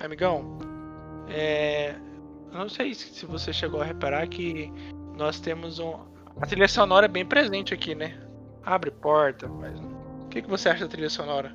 [0.00, 0.58] Amigão,
[1.28, 1.94] é...
[2.52, 4.72] não sei se você chegou a reparar que
[5.16, 6.12] nós temos um.
[6.40, 8.18] A trilha sonora é bem presente aqui, né?
[8.64, 9.78] Abre porta, mas.
[9.78, 11.54] O que, que você acha da trilha sonora?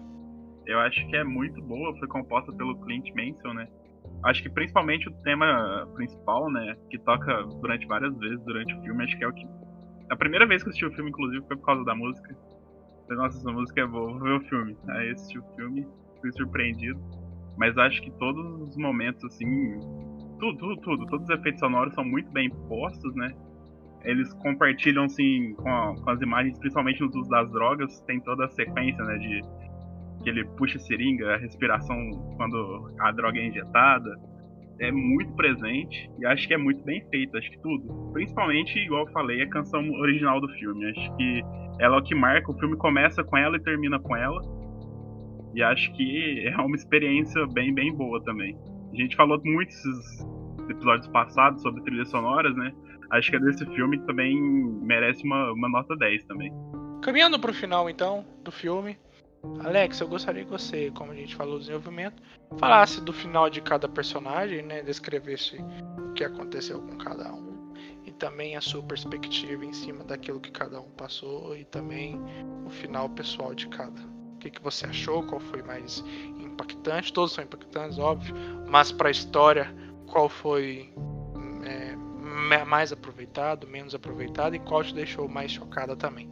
[0.65, 3.67] Eu acho que é muito boa, foi composta pelo Clint Mansell, né?
[4.23, 6.77] Acho que principalmente o tema principal, né?
[6.89, 9.45] Que toca durante várias vezes durante o filme, acho que é o que.
[10.09, 12.35] A primeira vez que eu assisti o filme, inclusive, foi por causa da música.
[13.03, 14.77] Falei, nossa, essa música é boa, vou ver o filme.
[14.89, 15.85] Aí assisti o filme,
[16.21, 16.99] fui surpreendido.
[17.57, 19.79] Mas acho que todos os momentos, assim.
[20.39, 21.05] Tudo, tudo, tudo.
[21.07, 23.35] Todos os efeitos sonoros são muito bem postos, né?
[24.03, 28.49] Eles compartilham, assim, com, a, com as imagens, principalmente nos das drogas, tem toda a
[28.49, 29.17] sequência, né?
[29.17, 29.41] De
[30.23, 31.97] que ele puxa a seringa, a respiração
[32.37, 34.17] quando a droga é injetada.
[34.79, 38.11] É muito presente e acho que é muito bem feito, acho que tudo.
[38.13, 40.89] Principalmente, igual eu falei, a canção original do filme.
[40.91, 41.41] Acho que
[41.79, 44.41] ela é o que marca, o filme começa com ela e termina com ela.
[45.53, 48.57] E acho que é uma experiência bem, bem boa também.
[48.93, 50.27] A gente falou muito esses
[50.69, 52.71] episódios passados sobre trilhas sonoras, né?
[53.11, 54.39] Acho que a desse filme também
[54.81, 56.53] merece uma, uma nota 10 também.
[57.01, 58.97] Caminhando pro final, então, do filme.
[59.63, 62.21] Alex, eu gostaria que você, como a gente falou do desenvolvimento,
[62.57, 64.83] falasse do final de cada personagem, né?
[64.83, 65.57] Descrevesse
[65.97, 67.73] o que aconteceu com cada um
[68.05, 72.19] e também a sua perspectiva em cima daquilo que cada um passou e também
[72.65, 74.01] o final pessoal de cada.
[74.35, 75.23] O que, que você achou?
[75.23, 76.03] Qual foi mais
[76.39, 77.13] impactante?
[77.13, 78.35] Todos são impactantes, óbvio,
[78.69, 79.73] mas para a história,
[80.07, 80.93] qual foi
[82.65, 86.29] mais aproveitado, menos aproveitado e qual te deixou mais chocada também?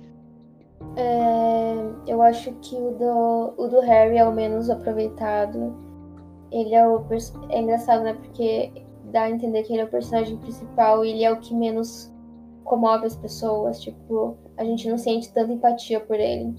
[0.96, 5.76] É, eu acho que o do, o do Harry é o menos aproveitado.
[6.52, 7.06] Ele é o.
[7.50, 8.14] É engraçado, né?
[8.14, 8.72] Porque
[9.12, 12.14] dá a entender que ele é o personagem principal e ele é o que menos
[12.64, 13.82] comove as pessoas.
[13.82, 16.56] Tipo, a gente não sente tanta empatia por ele.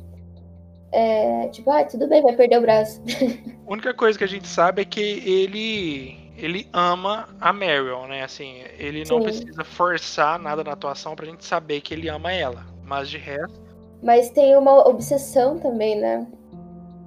[0.92, 3.02] É, tipo, ah, tudo bem, vai perder o braço.
[3.66, 8.22] A única coisa que a gente sabe é que ele ele ama a Meryl, né?
[8.22, 9.22] Assim, ele não Sim.
[9.24, 12.64] precisa forçar nada na atuação pra gente saber que ele ama ela.
[12.84, 13.60] Mas de resto.
[14.02, 16.26] Mas tem uma obsessão também, né?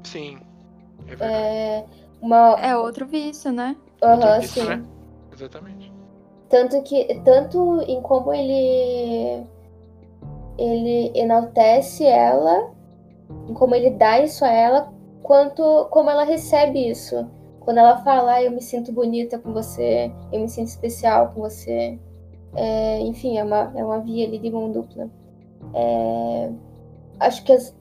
[0.03, 0.38] Sim.
[1.19, 1.86] É, é,
[2.21, 2.59] uma...
[2.59, 3.75] é outro vício, né?
[4.03, 4.65] Aham, uhum, sim.
[4.65, 4.84] Né?
[5.34, 5.93] Exatamente.
[6.49, 7.21] Tanto que.
[7.23, 9.45] Tanto em como ele.
[10.57, 12.71] Ele enaltece ela,
[13.47, 17.25] em como ele dá isso a ela, quanto como ela recebe isso.
[17.62, 21.41] Quando ela fala, ah, eu me sinto bonita com você, eu me sinto especial com
[21.41, 21.97] você.
[22.55, 25.09] É, enfim, é uma, é uma via ali de mão dupla.
[25.74, 26.49] É,
[27.20, 27.76] acho que as,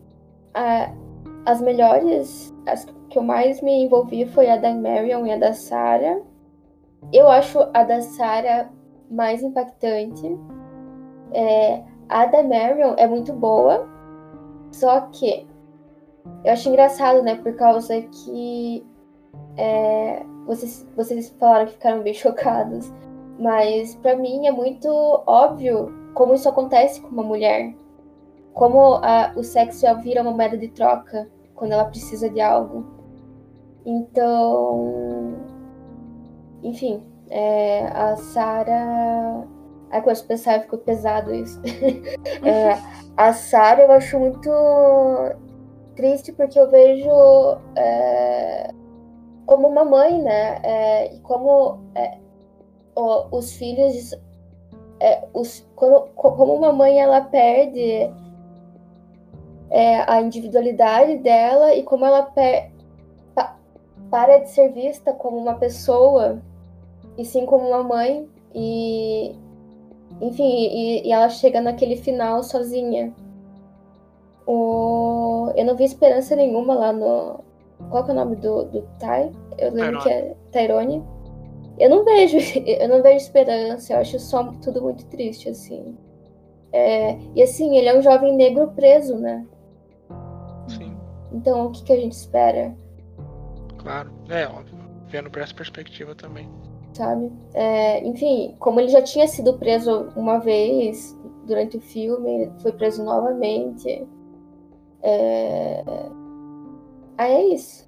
[0.55, 0.93] a,
[1.47, 5.53] as melhores, as que eu mais me envolvi foi a da Marion e a da
[5.53, 6.21] Sarah.
[7.13, 8.71] Eu acho a da Sarah
[9.11, 10.39] mais impactante.
[11.33, 13.89] É, a da Marion é muito boa,
[14.71, 15.47] só que
[16.45, 17.37] eu acho engraçado, né?
[17.37, 18.87] Por causa que
[19.57, 22.93] é, vocês, vocês falaram que ficaram bem chocados,
[23.39, 24.89] mas para mim é muito
[25.27, 27.75] óbvio como isso acontece com uma mulher.
[28.53, 32.85] Como a, o sexo vira uma moeda de troca quando ela precisa de algo.
[33.87, 35.37] Então,
[36.63, 39.47] enfim, é, a Sarah.
[39.91, 41.61] Ai, quando eu pensar, ficou pesado isso.
[42.45, 42.77] é,
[43.17, 44.51] a Sarah eu acho muito
[45.97, 47.11] triste porque eu vejo
[47.77, 48.71] é,
[49.51, 50.61] como uma mãe, né?
[50.63, 52.19] É, e como é,
[52.95, 54.15] ó, os filhos.
[55.01, 58.13] É, os, quando, como uma mãe ela perde
[59.71, 62.71] é, a individualidade dela e como ela per,
[63.35, 63.57] pa,
[64.09, 66.41] para de ser vista como uma pessoa
[67.19, 69.35] e sim como uma mãe e
[70.21, 73.15] enfim e, e ela chega naquele final sozinha
[74.47, 77.41] o, eu não vi esperança nenhuma lá no
[77.91, 79.31] qual que é o nome do, do Tai?
[79.59, 81.05] Eu lembro que é Tyrone.
[81.79, 85.97] Eu não vejo, eu não vejo esperança, eu acho só tudo muito triste, assim.
[86.73, 89.45] É, e assim, ele é um jovem negro preso, né?
[90.69, 90.97] Sim.
[91.33, 92.75] Então o que, que a gente espera?
[93.79, 94.79] Claro, é óbvio.
[95.09, 96.49] Vendo por essa perspectiva também.
[96.93, 97.33] Sabe?
[97.55, 103.03] É, enfim, como ele já tinha sido preso uma vez durante o filme, foi preso
[103.03, 104.07] novamente.
[105.03, 105.83] É,
[107.21, 107.87] Aí é isso.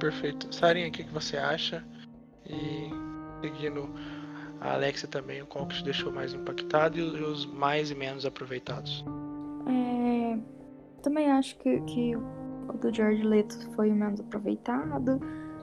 [0.00, 0.54] Perfeito.
[0.54, 1.84] Sarinha, o que, que você acha?
[2.48, 2.88] E
[3.42, 3.90] seguindo
[4.62, 9.04] a Alexia também, qual que te deixou mais impactado e os mais e menos aproveitados?
[9.66, 10.38] É,
[11.02, 15.20] também acho que, que o do George Leto foi o menos aproveitado.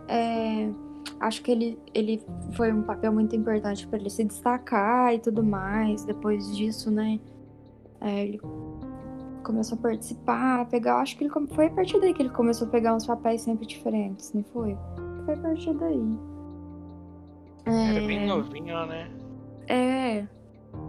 [0.08, 0.70] É,
[1.22, 5.44] acho que ele, ele foi um papel muito importante para ele se destacar e tudo
[5.44, 6.06] mais.
[6.06, 7.20] Depois disso, né?
[8.00, 8.40] É, ele
[9.46, 10.98] começou a participar, pegar.
[10.98, 13.66] Acho que ele foi a partir daí que ele começou a pegar uns papéis sempre
[13.66, 14.76] diferentes, não foi?
[15.26, 16.18] Foi a partir daí.
[17.66, 17.96] É...
[17.96, 19.10] Era bem novinho, né?
[19.68, 20.28] É.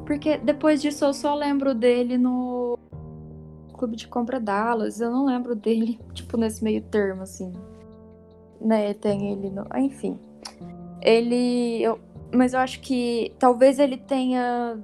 [0.04, 2.78] Porque depois disso eu só lembro dele no
[3.74, 5.00] Clube de Compra Dallas.
[5.00, 7.52] Eu não lembro dele, tipo, nesse meio termo, assim.
[8.60, 9.66] Né, tem ele no.
[9.76, 10.18] Enfim.
[11.02, 11.82] ele.
[11.82, 12.00] Eu,
[12.34, 14.78] mas eu acho que talvez ele tenha,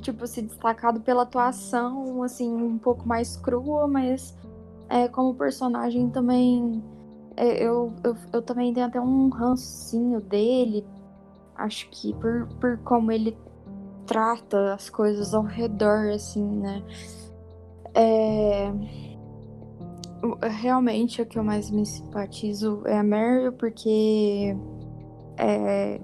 [0.00, 4.36] tipo, se destacado pela atuação, assim, um pouco mais crua, mas
[4.88, 6.82] é, como personagem também.
[7.36, 10.86] É, eu, eu, eu também tenho até um rancinho dele.
[11.56, 13.36] Acho que por, por como ele
[14.06, 16.82] trata as coisas ao redor, assim, né?
[17.94, 18.72] É
[20.48, 24.56] realmente o que eu mais me simpatizo é a Meryl, porque
[25.36, 26.00] é,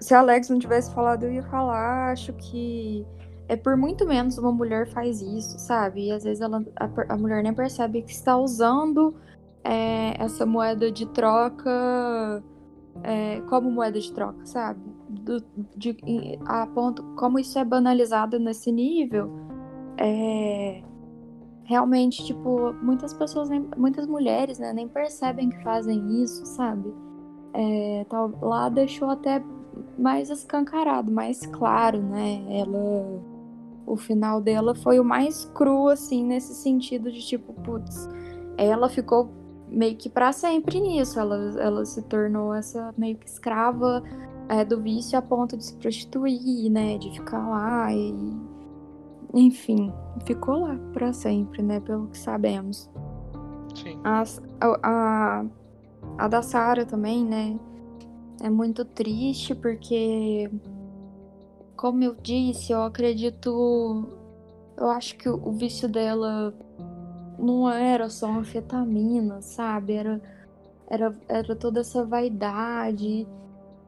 [0.00, 3.06] se a Alex não tivesse falado, eu ia falar, acho que
[3.48, 6.08] é por muito menos uma mulher faz isso, sabe?
[6.08, 9.14] E às vezes ela, a, a mulher nem percebe que está usando
[9.64, 12.42] é, essa moeda de troca
[13.02, 14.80] é, como moeda de troca, sabe?
[15.08, 15.42] Do,
[15.76, 15.96] de,
[16.46, 19.30] a ponto, como isso é banalizado nesse nível,
[19.96, 20.82] é,
[21.64, 26.92] realmente, tipo, muitas pessoas, nem, muitas mulheres, né, nem percebem que fazem isso, sabe?
[27.54, 29.42] É, tal, lá deixou até
[29.98, 32.44] mais escancarado, mais claro, né?
[32.48, 33.38] Ela.
[33.86, 38.06] O final dela foi o mais cru, assim, nesse sentido de tipo, putz,
[38.58, 39.30] ela ficou
[39.66, 41.18] meio que para sempre nisso.
[41.18, 44.02] Ela, ela se tornou essa meio que escrava
[44.46, 46.98] é, do vício a ponto de se prostituir, né?
[46.98, 48.14] De ficar lá e
[49.34, 49.92] enfim,
[50.24, 51.80] ficou lá para sempre, né?
[51.80, 52.90] Pelo que sabemos.
[53.74, 54.00] Sim.
[54.04, 55.44] As, a, a,
[56.18, 57.58] a da Sarah também, né?
[58.40, 60.50] É muito triste porque,
[61.76, 64.08] como eu disse, eu acredito.
[64.76, 66.54] Eu acho que o, vício dela
[67.38, 69.94] não era só anfetamina, sabe?
[69.94, 70.22] Era,
[70.88, 73.26] era, era toda essa vaidade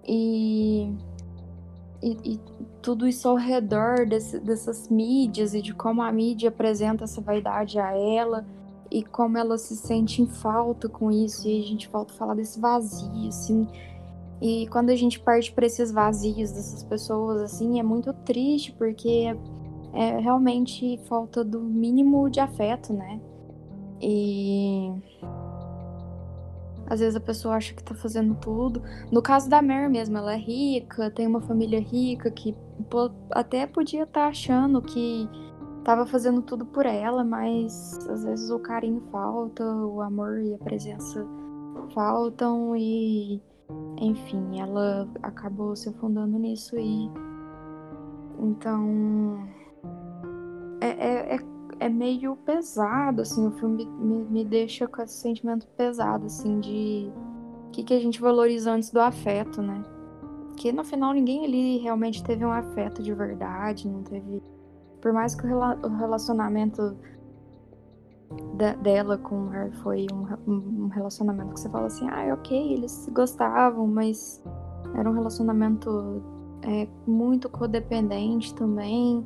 [0.04, 0.92] e
[2.02, 2.40] e, e,
[2.80, 7.78] tudo isso ao redor desse, dessas mídias e de como a mídia apresenta essa vaidade
[7.78, 8.46] a ela
[8.90, 12.34] e como ela se sente em falta com isso e a gente volta a falar
[12.34, 13.68] desse vazio assim
[14.40, 19.36] e quando a gente parte para esses vazios dessas pessoas assim é muito triste porque
[19.92, 23.20] é, realmente falta do mínimo de afeto né
[24.00, 24.92] e
[26.90, 28.82] às vezes a pessoa acha que tá fazendo tudo.
[29.12, 32.52] No caso da Mer mesmo, ela é rica, tem uma família rica que
[33.30, 35.28] até podia estar tá achando que
[35.84, 40.58] tava fazendo tudo por ela, mas às vezes o carinho falta, o amor e a
[40.58, 41.24] presença
[41.94, 43.40] faltam e
[43.98, 47.10] enfim, ela acabou se afundando nisso e
[48.38, 49.46] então
[50.80, 51.50] é, é, é
[51.80, 57.10] é meio pesado, assim, o filme me, me deixa com esse sentimento pesado, assim, de
[57.66, 59.82] o que, que a gente valoriza antes do afeto, né?
[60.56, 64.42] Que no final ninguém ali realmente teve um afeto de verdade, não teve.
[65.00, 66.98] Por mais que o relacionamento
[68.30, 72.72] de dela com o Harry foi um, um, relacionamento que você fala assim, ah, ok,
[72.72, 74.42] eles se gostavam, mas
[74.94, 76.22] era um relacionamento
[76.62, 79.24] é, muito codependente também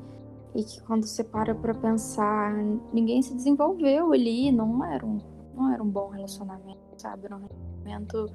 [0.55, 2.55] e que quando você para para pensar,
[2.92, 5.18] ninguém se desenvolveu ali, não era um,
[5.55, 7.26] não era um bom relacionamento, sabe?
[7.26, 8.32] Era um relacionamento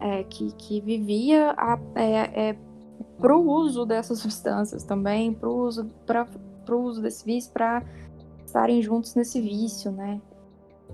[0.00, 2.58] é, que, que vivia a, é, é,
[3.18, 6.26] pro uso dessas substâncias também, pro uso, pra,
[6.66, 7.82] pro uso desse vício, para
[8.52, 10.20] estarem juntos nesse vício, né?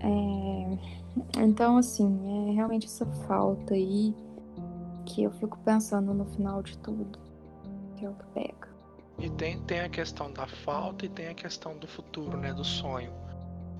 [0.00, 4.14] É, então, assim, é realmente essa falta aí
[5.04, 7.18] que eu fico pensando no final de tudo,
[7.96, 8.68] que é o que pega.
[9.18, 12.54] E tem, tem a questão da falta e tem a questão do futuro, né?
[12.54, 13.12] Do sonho.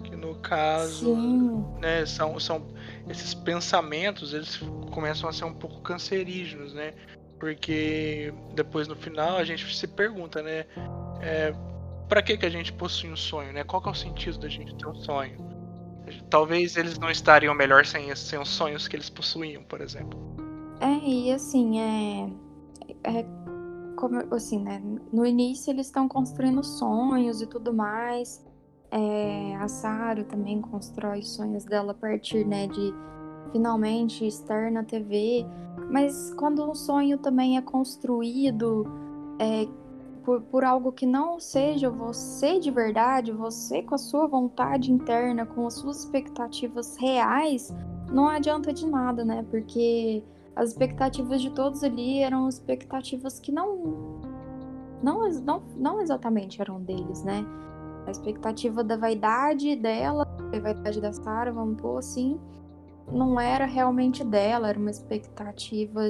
[0.03, 1.65] Que no caso, Sim.
[1.81, 2.67] né, são, são
[3.09, 4.57] esses pensamentos, eles
[4.93, 6.95] começam a ser um pouco cancerígenos, né?
[7.39, 10.67] Porque depois no final a gente se pergunta, né?
[11.21, 11.53] É,
[12.09, 13.65] para que, que a gente possui um sonho, né?
[13.65, 15.37] Qual é o sentido da gente ter um sonho?
[16.31, 20.19] Talvez eles não estariam melhor sem, sem os sonhos que eles possuíam, por exemplo.
[20.81, 22.31] É, e assim, é,
[23.05, 23.27] é
[23.97, 24.81] como, assim, né?
[25.13, 28.47] No início eles estão construindo sonhos e tudo mais.
[28.91, 32.95] É, a Saru também constrói sonhos dela a partir, né, de
[33.53, 35.45] finalmente estar na TV.
[35.91, 38.87] Mas quando um sonho também é construído
[39.39, 39.67] é,
[40.29, 45.47] por, por algo que não seja você de verdade, você com a sua vontade interna,
[45.47, 47.75] com as suas expectativas reais,
[48.13, 49.43] não adianta de nada, né?
[49.51, 50.23] Porque
[50.55, 54.21] as expectativas de todos ali eram expectativas que não,
[55.03, 57.43] não, não, não exatamente eram deles, né?
[58.07, 62.39] A expectativa da vaidade dela, a vaidade da Sarah, vamos pôr assim,
[63.11, 66.03] não era realmente dela, era uma expectativa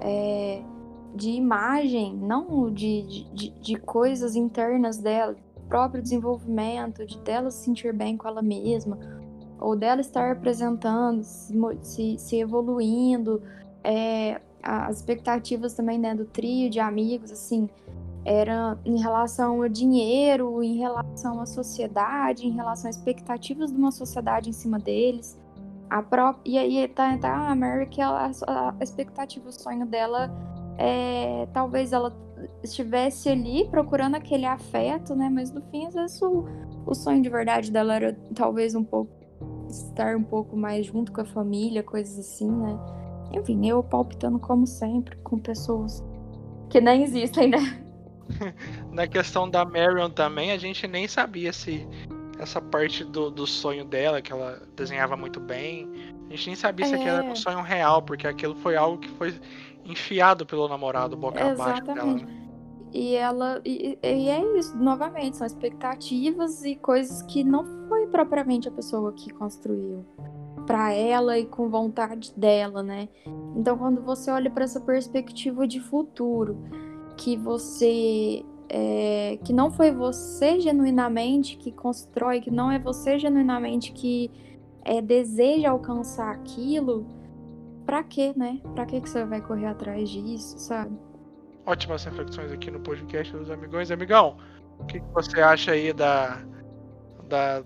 [0.00, 0.60] é,
[1.14, 3.02] de imagem, não de,
[3.32, 5.36] de, de coisas internas dela,
[5.68, 8.98] próprio desenvolvimento, de dela se sentir bem com ela mesma,
[9.58, 13.42] ou dela estar apresentando, se, se, evoluindo,
[13.82, 17.68] é, as expectativas também né, do trio de amigos, assim,
[18.24, 23.90] era em relação ao dinheiro, em relação à sociedade, em relação às expectativas de uma
[23.90, 25.38] sociedade em cima deles.
[25.90, 30.30] A própria, e aí tá, tá a Mary que ela, a, expectativa, o sonho dela
[30.78, 32.14] é talvez ela
[32.62, 35.28] estivesse ali procurando aquele afeto, né?
[35.30, 36.44] Mas no fim, às vezes o,
[36.86, 39.10] o sonho de verdade dela era talvez um pouco
[39.68, 42.78] estar um pouco mais junto com a família, coisas assim, né?
[43.32, 46.02] Enfim, eu palpitando como sempre com pessoas
[46.70, 47.84] que nem existem, né?
[48.90, 51.86] Na questão da Marion também, a gente nem sabia se
[52.38, 55.88] essa parte do, do sonho dela, que ela desenhava muito bem,
[56.28, 56.88] a gente nem sabia é...
[56.88, 57.36] se aquilo era um é.
[57.36, 59.34] sonho real, porque aquilo foi algo que foi
[59.84, 62.04] enfiado pelo namorado boca abaixo dela.
[62.14, 62.44] Né?
[62.92, 63.60] E ela.
[63.64, 69.12] E, e, é isso, novamente, são expectativas e coisas que não foi propriamente a pessoa
[69.12, 70.04] que construiu
[70.64, 73.08] para ela e com vontade dela, né?
[73.56, 76.56] Então, quando você olha para essa perspectiva de futuro,
[77.16, 83.92] que você é, que não foi você genuinamente que constrói, que não é você genuinamente
[83.92, 84.30] que
[84.84, 87.06] é, deseja alcançar aquilo,
[87.86, 88.60] pra quê, né?
[88.74, 90.96] Pra que você vai correr atrás disso, sabe?
[91.66, 93.90] Ótimas reflexões aqui no podcast dos amigões.
[93.90, 94.36] Amigão,
[94.78, 96.42] o que você acha aí da,
[97.28, 97.62] da,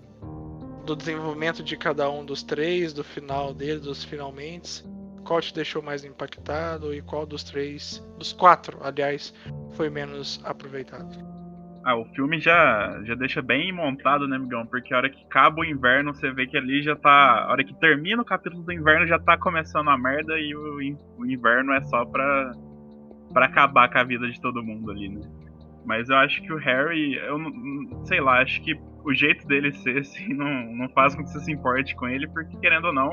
[0.85, 4.85] do desenvolvimento de cada um dos três, do final dele, dos finalmente?
[5.25, 9.33] Qual te deixou mais impactado e qual dos três, dos quatro, aliás,
[9.71, 11.38] foi menos aproveitado?
[11.89, 14.63] Ah, o filme já, já deixa bem montado, né, Migão?
[14.63, 17.45] Porque a hora que acaba o inverno, você vê que ali já tá.
[17.45, 20.77] A hora que termina o capítulo do inverno, já tá começando a merda e o,
[21.17, 22.51] o inverno é só pra,
[23.33, 25.21] pra acabar com a vida de todo mundo ali, né?
[25.83, 27.39] Mas eu acho que o Harry, eu
[28.05, 31.39] sei lá, acho que o jeito dele ser assim não, não faz com que você
[31.39, 33.09] se importe com ele, porque querendo ou não,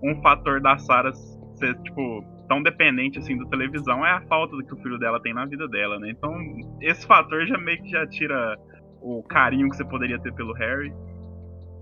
[0.00, 4.66] um fator da Sarah ser, tipo, tão dependente assim da televisão é a falta do
[4.66, 6.10] que o filho dela tem na vida dela, né?
[6.10, 6.34] Então,
[6.80, 8.58] esse fator já meio que já tira
[9.00, 10.92] o carinho que você poderia ter pelo Harry.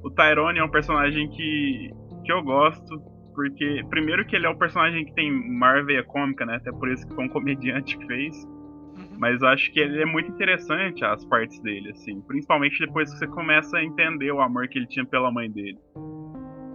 [0.04, 1.90] O Tyrone é um personagem que,
[2.22, 3.00] que eu gosto,
[3.34, 6.56] porque primeiro que ele é um personagem que tem maior veia cômica, né?
[6.56, 8.36] Até por isso que foi um comediante que fez.
[8.44, 9.16] Uhum.
[9.18, 12.20] Mas eu acho que ele é muito interessante as partes dele, assim.
[12.20, 15.78] Principalmente depois que você começa a entender o amor que ele tinha pela mãe dele.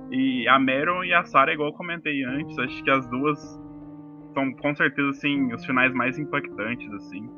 [0.10, 3.63] E a Meryl e a Sarah, igual eu comentei antes, acho que as duas
[4.34, 7.30] são com certeza assim os finais mais impactantes assim.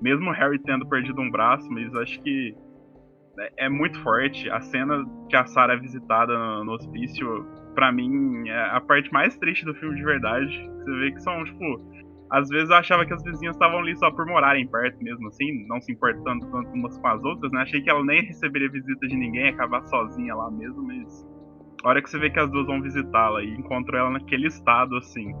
[0.00, 2.54] Mesmo o Harry tendo perdido um braço, mas acho que
[3.38, 6.32] é, é muito forte a cena que a Sarah é visitada
[6.64, 7.46] no, hospício.
[7.74, 10.70] Para mim é a parte mais triste do filme de verdade.
[10.78, 11.94] Você vê que são tipo
[12.30, 15.66] às vezes eu achava que as vizinhas estavam ali só por morarem perto mesmo, assim,
[15.68, 17.62] não se importando tanto umas com as outras, né?
[17.62, 21.28] Achei que ela nem receberia visita de ninguém, acabar sozinha lá mesmo, mas.
[21.84, 24.96] A hora que você vê que as duas vão visitá-la e encontram ela naquele estado,
[24.96, 25.32] assim,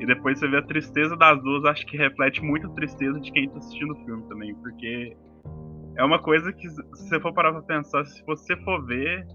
[0.00, 3.30] e depois você vê a tristeza das duas, acho que reflete muito a tristeza de
[3.32, 5.16] quem tá assistindo o filme também, porque
[5.96, 9.26] é uma coisa que, se você for parar pra pensar, se você for ver,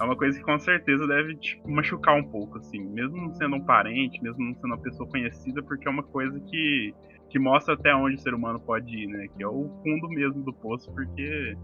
[0.00, 3.56] é uma coisa que com certeza deve te machucar um pouco, assim, mesmo não sendo
[3.56, 6.92] um parente, mesmo não sendo uma pessoa conhecida, porque é uma coisa que,
[7.30, 9.28] que mostra até onde o ser humano pode ir, né?
[9.36, 11.56] Que é o fundo mesmo do poço, porque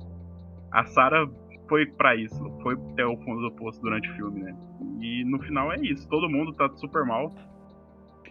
[0.70, 1.28] a Sarah
[1.68, 4.57] foi para isso, foi até o fundo do poço durante o filme, né?
[5.01, 7.34] E no final é isso, todo mundo tá super mal,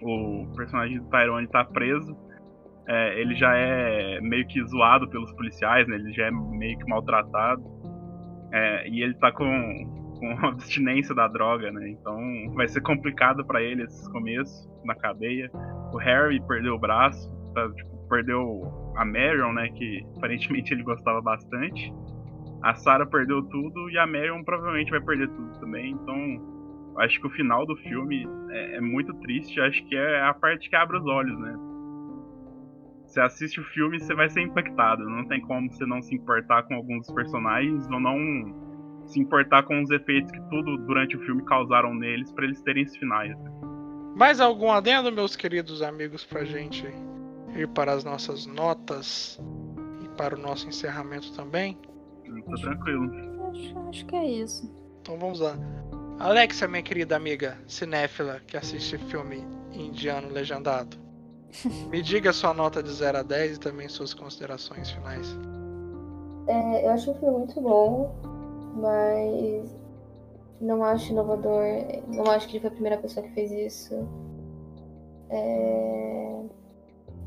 [0.02, 2.16] o personagem do Tyrone tá preso.
[2.88, 5.96] É, ele já é meio que zoado pelos policiais, né?
[5.96, 7.64] Ele já é meio que maltratado.
[8.54, 9.46] É, e ele tá com,
[10.20, 11.90] com abstinência da droga, né?
[11.90, 12.18] Então
[12.56, 15.50] vai ser complicado para ele esse começo na cadeia.
[15.94, 19.68] O Harry perdeu o braço, tá, tipo, perdeu a Marion, né?
[19.70, 21.94] Que aparentemente ele gostava bastante.
[22.64, 25.92] A Sarah perdeu tudo e a Marion provavelmente vai perder tudo também.
[25.92, 26.57] Então
[27.00, 29.60] acho que o final do filme é, é, muito triste.
[29.60, 31.56] Acho que é a parte que abre os olhos, né?
[33.06, 35.10] Você assiste o filme, você vai ser impactado.
[35.10, 38.18] Não tem como você não se importar com alguns personagens ou não
[39.06, 42.84] se importar com os efeitos que tudo durante o filme causaram neles para eles terem
[42.84, 43.38] esses finais.
[43.38, 43.52] Né?
[44.16, 46.86] Mais algum adendo, meus queridos amigos, pra gente
[47.56, 49.40] ir para as nossas notas
[50.04, 51.78] e para o nosso encerramento também?
[52.26, 53.10] Tá tranquilo.
[53.50, 54.70] Acho, acho que é isso.
[55.02, 55.56] Então vamos lá.
[56.20, 60.98] Alexa, minha querida amiga cinéfila que assiste filme indiano legendado,
[61.92, 65.28] me diga sua nota de 0 a 10 e também suas considerações finais.
[66.48, 68.16] É, eu acho o filme muito bom,
[68.74, 69.76] mas
[70.60, 71.64] não acho inovador.
[72.08, 74.08] Não acho que ele foi a primeira pessoa que fez isso.
[75.30, 76.42] É...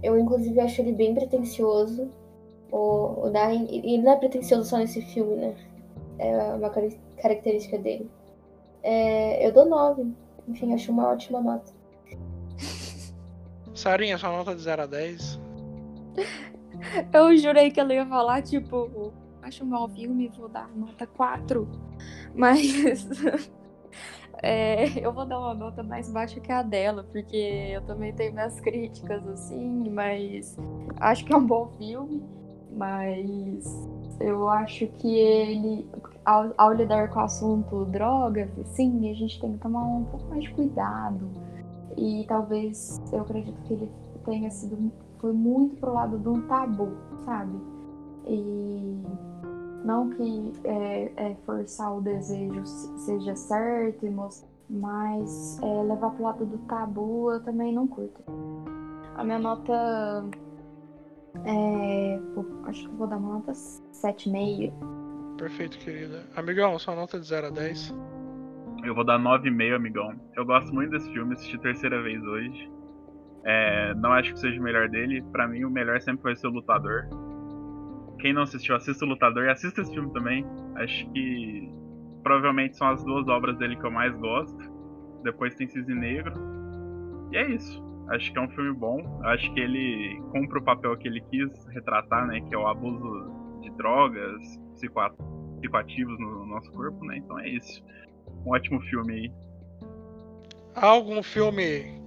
[0.03, 2.11] Eu, inclusive, acho ele bem pretencioso.
[2.73, 5.55] O, o Darin, ele não é pretencioso só nesse filme, né?
[6.19, 6.71] É uma
[7.21, 8.11] característica dele.
[8.83, 10.13] É, eu dou 9.
[10.49, 11.73] Enfim, acho uma ótima nota.
[13.75, 15.41] Sarinha, sua nota de 0 a 10.
[17.13, 19.13] Eu jurei que ela ia falar, tipo,
[19.43, 21.69] acho um mau filme, vou dar nota 4.
[22.35, 23.07] Mas
[24.43, 28.33] é, eu vou dar uma nota mais baixa que a dela, porque eu também tenho
[28.33, 30.57] minhas críticas, assim, mas
[30.97, 32.23] acho que é um bom filme.
[32.73, 33.65] Mas
[34.21, 35.89] eu acho que ele,
[36.25, 40.27] ao, ao lidar com o assunto drogas, assim, a gente tem que tomar um pouco
[40.29, 41.31] mais de cuidado.
[41.97, 43.91] E talvez, eu acredito que ele
[44.25, 46.89] tenha sido, foi muito pro lado de um tabu,
[47.25, 47.59] sabe?
[48.27, 49.03] E
[49.85, 54.07] não que é, é forçar o desejo seja certo,
[54.69, 58.23] mas é, levar pro lado do tabu eu também não curto.
[59.17, 60.25] A minha nota
[61.45, 62.21] é.
[62.65, 64.73] Acho que vou dar uma nota 7,5.
[65.37, 66.25] Perfeito, querida.
[66.37, 67.95] Amigão, sua nota de 0 a 10.
[68.85, 70.15] Eu vou dar 9,5, amigão.
[70.37, 72.71] Eu gosto muito desse filme, assisti terceira vez hoje.
[73.45, 75.23] É, não acho que seja o melhor dele.
[75.33, 77.09] Para mim, o melhor sempre vai ser o Lutador.
[78.19, 80.45] Quem não assistiu, assista o Lutador e assista esse filme também.
[80.77, 81.73] Acho que
[82.23, 84.59] provavelmente são as duas obras dele que eu mais gosto.
[85.23, 86.35] Depois tem Cisne Negro.
[87.33, 87.90] E é isso.
[88.11, 89.21] Acho que é um filme bom.
[89.25, 92.41] Acho que ele cumpre o papel que ele quis retratar, né?
[92.41, 93.31] Que é o abuso
[93.63, 94.43] de drogas,
[94.75, 97.19] psicoativos no nosso corpo, né?
[97.19, 97.83] Então é isso.
[98.45, 99.33] Um ótimo filme aí.
[100.75, 102.01] Há algum filme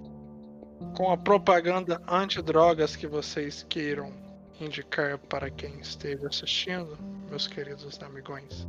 [0.95, 4.11] com a propaganda anti-drogas que vocês queiram
[4.59, 6.97] indicar para quem esteja assistindo,
[7.29, 8.67] meus queridos amigões?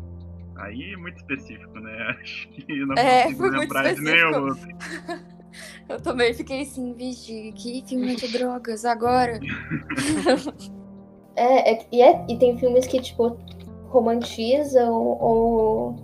[0.56, 1.96] Aí é muito específico, né?
[2.20, 4.68] Acho que não É, consigo lembrar de nenhum outro.
[5.88, 9.38] Eu também fiquei assim, vixe, que filme de drogas agora?
[11.36, 13.36] É, é- e, é- e tem filmes que, tipo,
[13.88, 15.96] romantizam ou.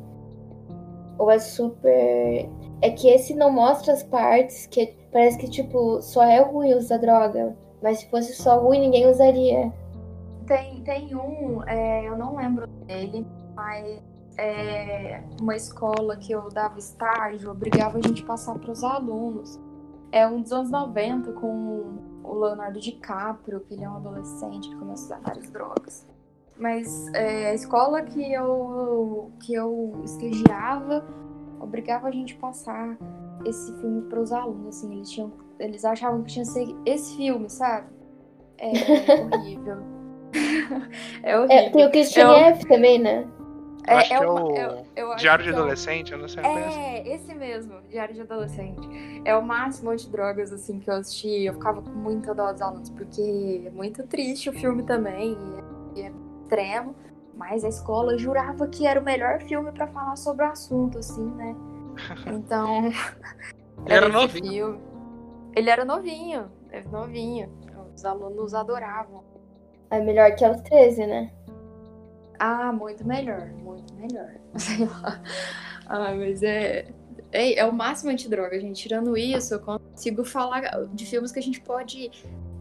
[1.19, 2.49] Ou é super.
[2.83, 6.97] É que esse não mostra as partes que parece que, tipo, só é ruim usar
[6.97, 7.57] droga.
[7.83, 9.73] Mas se fosse só ruim, ninguém usaria.
[10.47, 14.03] Tem, tem um, é, eu não lembro dele, mas
[14.41, 19.61] é uma escola que eu dava estágio, obrigava a gente a passar para os alunos.
[20.11, 24.77] É um dos anos 90 com o Leonardo DiCaprio, que ele é um adolescente que
[24.77, 26.07] começa a usar várias drogas.
[26.57, 31.07] Mas é, a escola que eu, que eu estagiava
[31.61, 32.99] obrigava a gente a passar
[33.45, 34.77] esse filme para os alunos.
[34.77, 37.87] Assim, eles, tinham, eles achavam que tinha que ser esse filme, sabe?
[38.59, 39.79] É horrível.
[41.23, 41.57] é horrível.
[41.57, 43.27] É, tem o Christian Eu- F também, né?
[43.89, 46.29] Eu acho que é uma- o eu- eu acho Diário de é Adolescente, eu não
[46.29, 46.45] sei.
[46.45, 46.99] É...
[46.99, 48.89] É, esse mesmo, Diário de Adolescente.
[49.25, 51.45] É o máximo de drogas, assim, que eu assisti.
[51.45, 55.33] Eu ficava com muita dó dos alunos, porque é muito triste o filme também,
[55.97, 56.13] e é, e é
[56.43, 56.95] extremo.
[57.35, 61.25] Mas a escola jurava que era o melhor filme pra falar sobre o assunto, assim,
[61.33, 61.57] né?
[62.27, 62.91] Então.
[63.87, 64.51] Ele era esse novinho.
[64.53, 64.81] filme.
[65.57, 67.51] Ele era novinho, era novinho.
[67.95, 69.25] Os alunos adoravam.
[69.91, 71.33] É melhor que aos 13, né?
[72.43, 74.31] Ah, muito melhor, muito melhor.
[74.57, 75.21] Sei lá.
[75.87, 76.87] Ah, mas é,
[77.33, 77.59] é.
[77.59, 78.81] É o máximo antidroga, gente.
[78.83, 80.63] Tirando isso, eu consigo falar
[80.95, 82.11] de filmes que a gente pode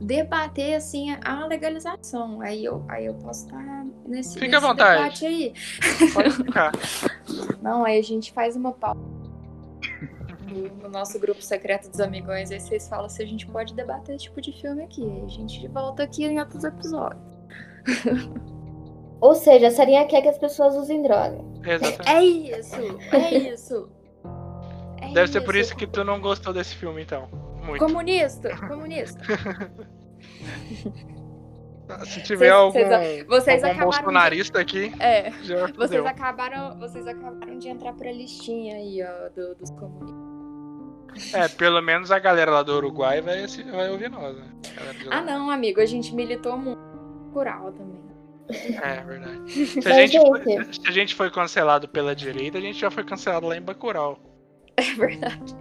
[0.01, 2.41] debater, assim, a legalização.
[2.41, 4.97] Aí eu, aí eu posso estar nesse, Fica à nesse vontade.
[5.01, 5.53] debate aí.
[6.13, 6.71] Pode ficar.
[7.63, 8.99] Não, aí a gente faz uma pauta
[10.49, 12.51] no- no nosso grupo secreto dos amigões.
[12.51, 15.03] Aí vocês falam se a gente pode debater esse tipo de filme aqui.
[15.03, 17.21] Aí a gente volta aqui em outros episódios.
[19.21, 21.37] Ou seja, a Sarinha quer que as pessoas usem droga.
[21.65, 22.09] Exatamente.
[22.09, 22.75] É isso,
[23.11, 23.89] é isso.
[25.01, 27.27] É Deve ser por isso que tu não gostou desse filme, então.
[27.65, 27.83] Muito.
[27.85, 29.19] Comunista, comunista.
[32.05, 37.07] Se tiver algum, Vocês- vocês algum acabaram de- bolsonarista aqui, É, já vocês acabaram, vocês
[37.07, 41.33] acabaram de entrar pra listinha aí, ó, do- dos comunistas.
[41.33, 44.45] É, pelo menos a galera lá do Uruguai vai, vai ouvir nós, né?
[45.09, 46.79] Ah, não, amigo, a gente militou muito
[47.33, 48.08] rural também.
[48.49, 49.51] É, verdade.
[49.81, 52.89] Se a, gente foi, gente- se a gente foi cancelado pela direita, a gente já
[52.89, 54.17] foi cancelado lá em Bacurau.
[54.77, 55.55] É verdade.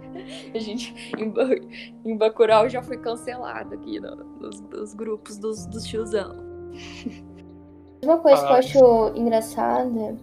[0.55, 1.49] A gente, em, Ba-
[2.05, 6.35] em Bacurau, já foi cancelado aqui no- nos, nos grupos dos, dos tiozão.
[8.03, 8.59] Uma coisa que eu Ah.
[8.59, 10.17] acho engraçada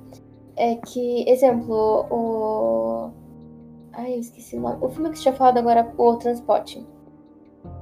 [0.56, 3.10] é que, exemplo, o.
[3.92, 4.78] Ai, eu esqueci o nome.
[4.80, 6.84] O filme que você tinha falado agora, o Transporte.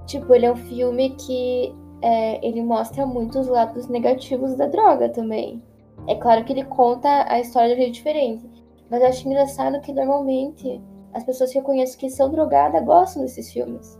[0.06, 1.72] Tipo, ele é um filme que
[2.04, 5.62] é, ele mostra muitos lados negativos da droga também.
[6.06, 8.46] É claro que ele conta a história de um jeito diferente.
[8.90, 10.82] Mas eu acho engraçado que normalmente
[11.14, 13.98] as pessoas que eu conheço que são drogadas gostam desses filmes.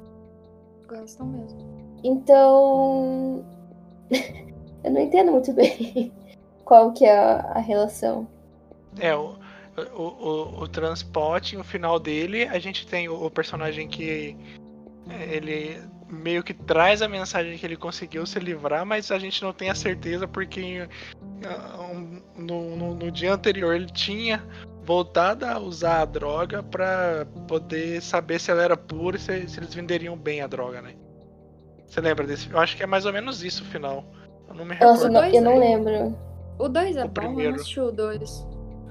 [0.86, 1.58] Gostam mesmo.
[2.04, 3.42] Então.
[4.84, 6.12] eu não entendo muito bem
[6.62, 8.28] qual que é a, a relação.
[9.00, 9.34] É, o,
[9.96, 14.36] o, o, o transporte, no final dele, a gente tem o, o personagem que
[15.08, 15.80] é, ele
[16.14, 19.70] meio que traz a mensagem que ele conseguiu se livrar, mas a gente não tem
[19.70, 20.88] a certeza porque
[21.22, 24.42] uh, no, no, no dia anterior ele tinha
[24.82, 29.58] voltado a usar a droga para poder saber se ela era pura e se, se,
[29.58, 30.94] eles venderiam bem a droga, né?
[31.86, 32.50] Você lembra desse?
[32.50, 34.04] Eu acho que é mais ou menos isso o final.
[34.48, 34.94] Eu não me recordo.
[34.94, 36.18] Nossa, não, eu não lembro.
[36.58, 37.42] O 2 é o bom, primeiro.
[37.42, 38.46] eu não assisti o 2.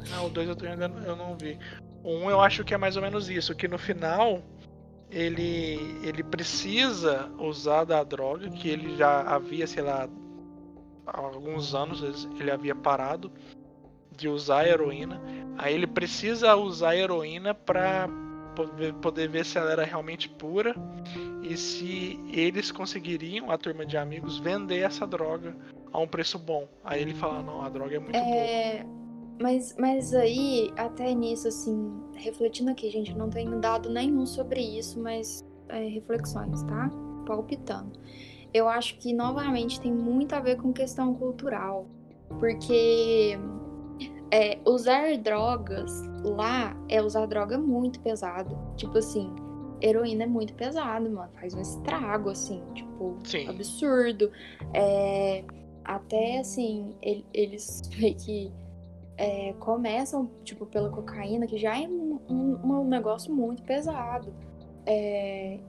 [0.10, 1.58] Não, o 2 eu ainda eu não vi.
[2.04, 4.42] O 1 um eu acho que é mais ou menos isso, que no final
[5.14, 10.10] ele ele precisa usar da droga que ele já havia, sei lá,
[11.06, 13.32] há alguns anos ele havia parado
[14.12, 15.22] de usar a heroína.
[15.58, 18.10] Aí ele precisa usar a heroína para
[18.56, 20.76] poder, poder ver se ela era realmente pura
[21.44, 25.56] e se eles conseguiriam, a turma de amigos, vender essa droga
[25.92, 26.68] a um preço bom.
[26.84, 28.84] Aí ele fala, não, a droga é muito é...
[28.84, 29.03] boa.
[29.42, 35.00] Mas, mas aí, até nisso, assim, refletindo aqui, gente, não tenho dado nenhum sobre isso,
[35.00, 36.90] mas é, reflexões, tá?
[37.26, 38.00] Palpitando.
[38.54, 41.88] Eu acho que, novamente, tem muito a ver com questão cultural.
[42.40, 43.38] Porque
[44.32, 45.92] é, usar drogas
[46.24, 48.58] lá é usar droga muito pesado.
[48.76, 49.34] Tipo assim,
[49.82, 51.30] heroína é muito pesado, mano.
[51.40, 53.48] Faz um estrago, assim, tipo, Sim.
[53.48, 54.32] absurdo.
[54.74, 55.44] É,
[55.84, 58.52] até assim, ele, eles meio que
[59.18, 64.34] é, começam, tipo, pela cocaína, que já é um, um, um negócio muito pesado.
[64.86, 65.60] É,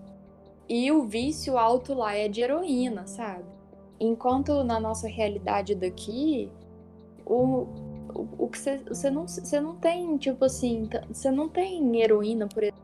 [0.69, 3.45] e o vício alto lá é de heroína, sabe?
[4.01, 6.51] Enquanto na nossa realidade daqui,
[7.27, 7.67] o,
[8.39, 12.63] o, que você, você não você não tem, tipo assim, você não tem heroína, por
[12.63, 12.83] exemplo.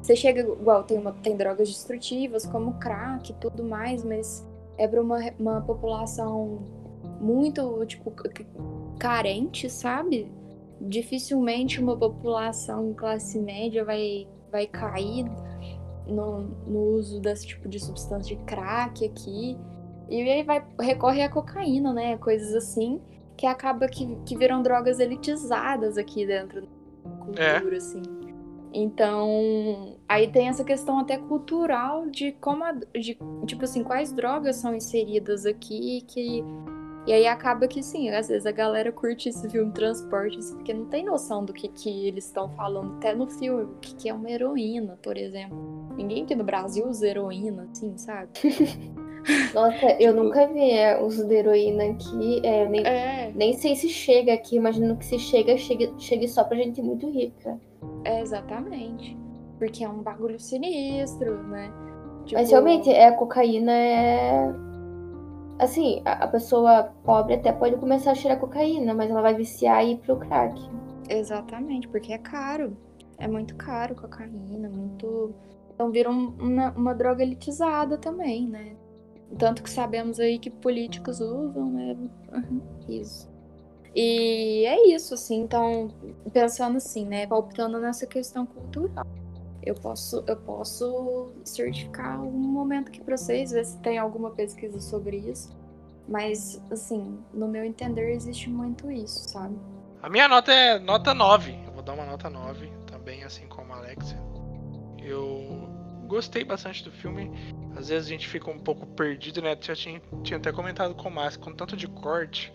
[0.00, 4.46] Você chega igual, tem, uma, tem drogas destrutivas, como crack e tudo mais, mas
[4.78, 6.60] é para uma, uma população
[7.20, 8.12] muito, tipo,
[8.98, 10.30] carente, sabe?
[10.80, 15.24] Dificilmente uma população classe média vai, vai cair
[16.06, 19.56] no, no uso desse tipo de substância de crack aqui.
[20.08, 22.16] E aí vai recorrer à cocaína, né?
[22.18, 23.00] Coisas assim
[23.36, 26.70] que acaba que, que viram drogas elitizadas aqui dentro da
[27.60, 27.76] cultura, é.
[27.76, 28.02] assim.
[28.72, 34.56] Então, aí tem essa questão até cultural de como, a, de, tipo assim, quais drogas
[34.56, 36.44] são inseridas aqui, que...
[37.06, 40.74] E aí acaba que, sim, às vezes a galera curte esse filme Transporte, assim, porque
[40.74, 44.08] não tem noção do que, que eles estão falando, até no filme, o que, que
[44.08, 45.56] é uma heroína, por exemplo.
[45.96, 48.30] Ninguém aqui no Brasil usa heroína, assim, sabe?
[49.54, 52.40] Nossa, eu tipo nunca vi é, uso de heroína aqui.
[52.44, 53.32] É, nem, é.
[53.34, 54.56] nem sei se chega aqui.
[54.56, 57.58] Imagino que se chega, chegue, chegue só pra gente muito rica.
[58.04, 59.16] É, exatamente.
[59.58, 61.72] Porque é um bagulho sinistro, né?
[62.24, 62.40] Tipo...
[62.40, 64.54] Mas realmente, é, a cocaína é.
[65.58, 69.84] Assim, a, a, pessoa pobre até pode começar a cheirar cocaína, mas ela vai viciar
[69.84, 70.60] e ir pro crack.
[71.08, 72.76] Exatamente, porque é caro.
[73.18, 75.34] É muito caro cocaína, muito.
[75.74, 78.76] Então vira um, uma, uma droga elitizada também, né?
[79.38, 81.96] Tanto que sabemos aí que políticos usam, né?
[82.88, 83.28] Isso.
[83.94, 85.88] E é isso, assim, então,
[86.30, 87.26] pensando assim, né?
[87.26, 89.06] Palpitando nessa questão cultural.
[89.66, 94.80] Eu posso, eu posso certificar um momento aqui para vocês, ver se tem alguma pesquisa
[94.80, 95.50] sobre isso.
[96.08, 99.58] Mas, assim, no meu entender, existe muito isso, sabe?
[100.00, 101.64] A minha nota é nota 9.
[101.66, 104.16] Eu vou dar uma nota 9 também, assim como a Alexia.
[105.02, 105.68] Eu
[106.06, 107.28] gostei bastante do filme.
[107.76, 109.58] Às vezes a gente fica um pouco perdido, né?
[109.60, 112.52] Já tinha, tinha até comentado com o Márcio, com tanto de corte,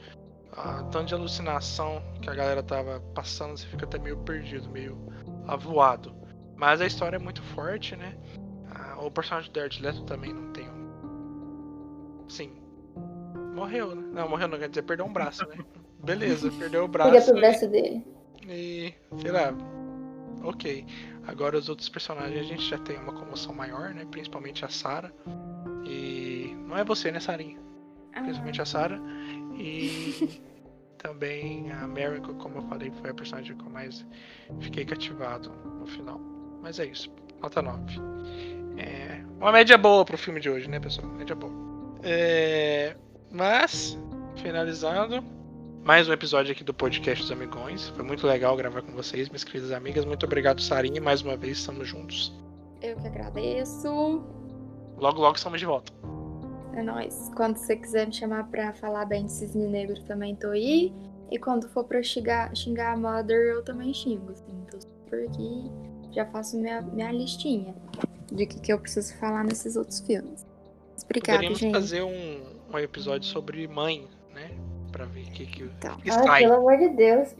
[0.53, 4.97] uh, tanto de alucinação que a galera tava passando, você fica até meio perdido, meio
[5.45, 6.20] avoado.
[6.61, 8.15] Mas a história é muito forte, né?
[8.69, 12.23] Uh, o personagem do Jared Leto também não tem um...
[12.29, 12.51] Sim.
[13.55, 14.07] Morreu, né?
[14.13, 15.55] Não, morreu não, quer dizer, perdeu um braço, né?
[16.03, 17.09] Beleza, perdeu o braço.
[17.09, 18.05] Liga pro braço dele.
[18.47, 19.55] E, sei lá,
[20.43, 20.85] ok.
[21.25, 24.05] Agora os outros personagens a gente já tem uma comoção maior, né?
[24.11, 25.11] Principalmente a Sarah.
[25.83, 27.57] E não é você, né, Sarinha?
[28.13, 28.21] Ah.
[28.21, 29.01] Principalmente a Sarah.
[29.57, 30.39] E
[30.99, 34.05] também a Mary, como eu falei, foi a personagem que eu mais
[34.59, 36.21] fiquei cativado no final.
[36.61, 37.11] Mas é isso.
[37.41, 37.99] Nota 9.
[38.77, 41.07] É uma média boa pro filme de hoje, né, pessoal?
[41.07, 41.51] Média boa.
[42.03, 42.95] É...
[43.31, 43.97] Mas,
[44.35, 45.23] finalizando,
[45.83, 47.89] mais um episódio aqui do podcast dos Amigões.
[47.89, 50.05] Foi muito legal gravar com vocês, minhas queridas amigas.
[50.05, 51.01] Muito obrigado, Sarinha.
[51.01, 52.31] Mais uma vez, estamos juntos.
[52.81, 53.87] Eu que agradeço.
[54.97, 55.91] Logo, logo estamos de volta.
[56.73, 57.31] É nóis.
[57.35, 60.93] Quando você quiser me chamar pra falar bem de Cisne Negro, também tô aí.
[61.31, 64.31] E quando for pra xingar, xingar a Mother, eu também xingo.
[64.31, 65.71] Assim, tô super aqui.
[66.11, 67.73] Já faço minha, minha listinha
[68.31, 70.45] de que, que eu preciso falar nesses outros filmes.
[71.03, 71.73] Obrigada, Poderíamos gente.
[71.73, 72.41] fazer um,
[72.73, 74.51] um episódio sobre mãe, né?
[74.91, 75.97] pra ver o que, que então.
[76.27, 77.33] Ah, pelo amor de Deus.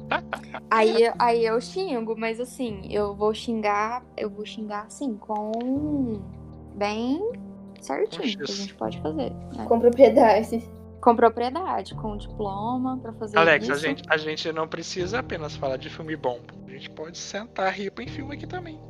[0.70, 6.22] aí, aí eu xingo, mas assim, eu vou xingar, eu vou xingar assim, com
[6.76, 7.20] bem
[7.80, 9.30] certinho que a gente pode fazer.
[9.30, 9.64] né?
[9.66, 10.64] Com propriedade.
[11.04, 13.72] Com propriedade, com diploma pra fazer Alex, isso.
[13.74, 16.40] a gente, a gente não precisa apenas falar de filme bom.
[16.66, 18.80] A gente pode sentar e rir em filme aqui também.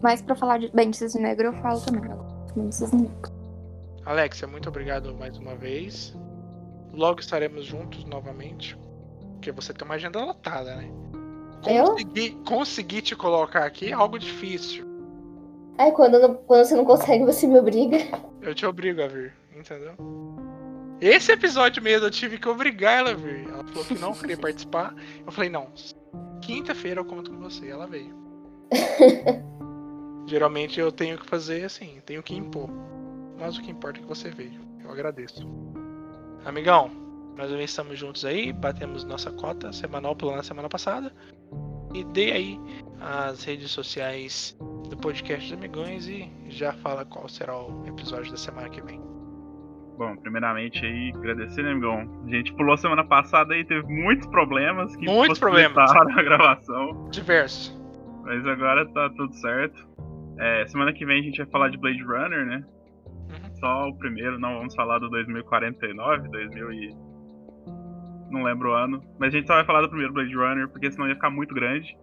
[0.00, 2.08] Mas pra falar de bem de cisne negro, eu falo também.
[2.56, 3.32] Eu de cisne negro.
[4.06, 6.16] Alexia, muito obrigado mais uma vez.
[6.92, 8.78] Logo estaremos juntos novamente.
[9.32, 10.88] Porque você tem uma agenda lotada, né?
[11.66, 11.86] Eu?
[11.86, 14.86] Conseguir, conseguir te colocar aqui é algo difícil.
[15.76, 17.96] Ai, quando, não- quando você não consegue, você me obriga.
[18.40, 19.94] Eu te obrigo a vir, entendeu?
[21.02, 23.48] Esse episódio mesmo eu tive que obrigar ela a vir.
[23.48, 24.94] Ela falou que não queria participar.
[25.26, 25.66] Eu falei, não,
[26.40, 27.68] quinta-feira eu conto com você.
[27.68, 28.14] Ela veio.
[30.28, 32.70] Geralmente eu tenho que fazer assim, tenho que impor.
[33.36, 34.60] Mas o que importa é que você veio.
[34.84, 35.44] Eu agradeço.
[36.44, 36.88] Amigão,
[37.36, 41.12] nós também estamos juntos aí, batemos nossa cota semanal pela na semana passada.
[41.92, 42.60] E dê aí
[43.00, 44.56] as redes sociais
[44.88, 49.11] do podcast dos Amigões e já fala qual será o episódio da semana que vem.
[49.96, 52.24] Bom, primeiramente aí, agradecer, né, amigão?
[52.26, 55.90] A gente pulou semana passada e teve muitos problemas que Muitos problemas.
[55.92, 57.08] a gravação.
[57.10, 57.78] Diversos.
[58.24, 59.86] Mas agora tá tudo certo.
[60.38, 62.64] É, semana que vem a gente vai falar de Blade Runner, né?
[63.06, 63.56] Uhum.
[63.56, 66.96] Só o primeiro, não vamos falar do 2049, 2000 e...
[68.30, 69.02] Não lembro o ano.
[69.18, 71.54] Mas a gente só vai falar do primeiro Blade Runner, porque senão ia ficar muito
[71.54, 71.94] grande.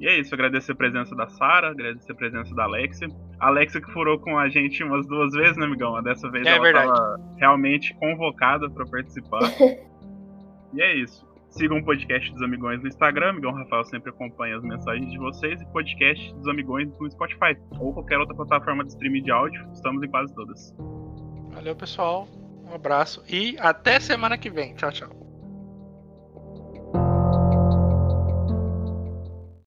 [0.00, 3.08] E é isso, agradecer a presença da Sara, agradecer a presença da Alexia.
[3.40, 6.00] A Alexia que furou com a gente umas duas vezes, né, amigão?
[6.02, 6.86] Dessa vez É ela verdade.
[6.92, 9.40] tava realmente convocada pra participar.
[10.74, 11.26] e é isso.
[11.50, 13.30] Sigam o podcast dos Amigões no Instagram.
[13.30, 15.60] Amigão Rafael sempre acompanha as mensagens de vocês.
[15.62, 17.56] E podcast dos Amigões no Spotify.
[17.78, 19.66] Ou qualquer outra plataforma de streaming de áudio.
[19.72, 20.74] Estamos em quase todas.
[21.50, 22.28] Valeu, pessoal.
[22.70, 24.74] Um abraço e até semana que vem.
[24.74, 25.27] Tchau, tchau.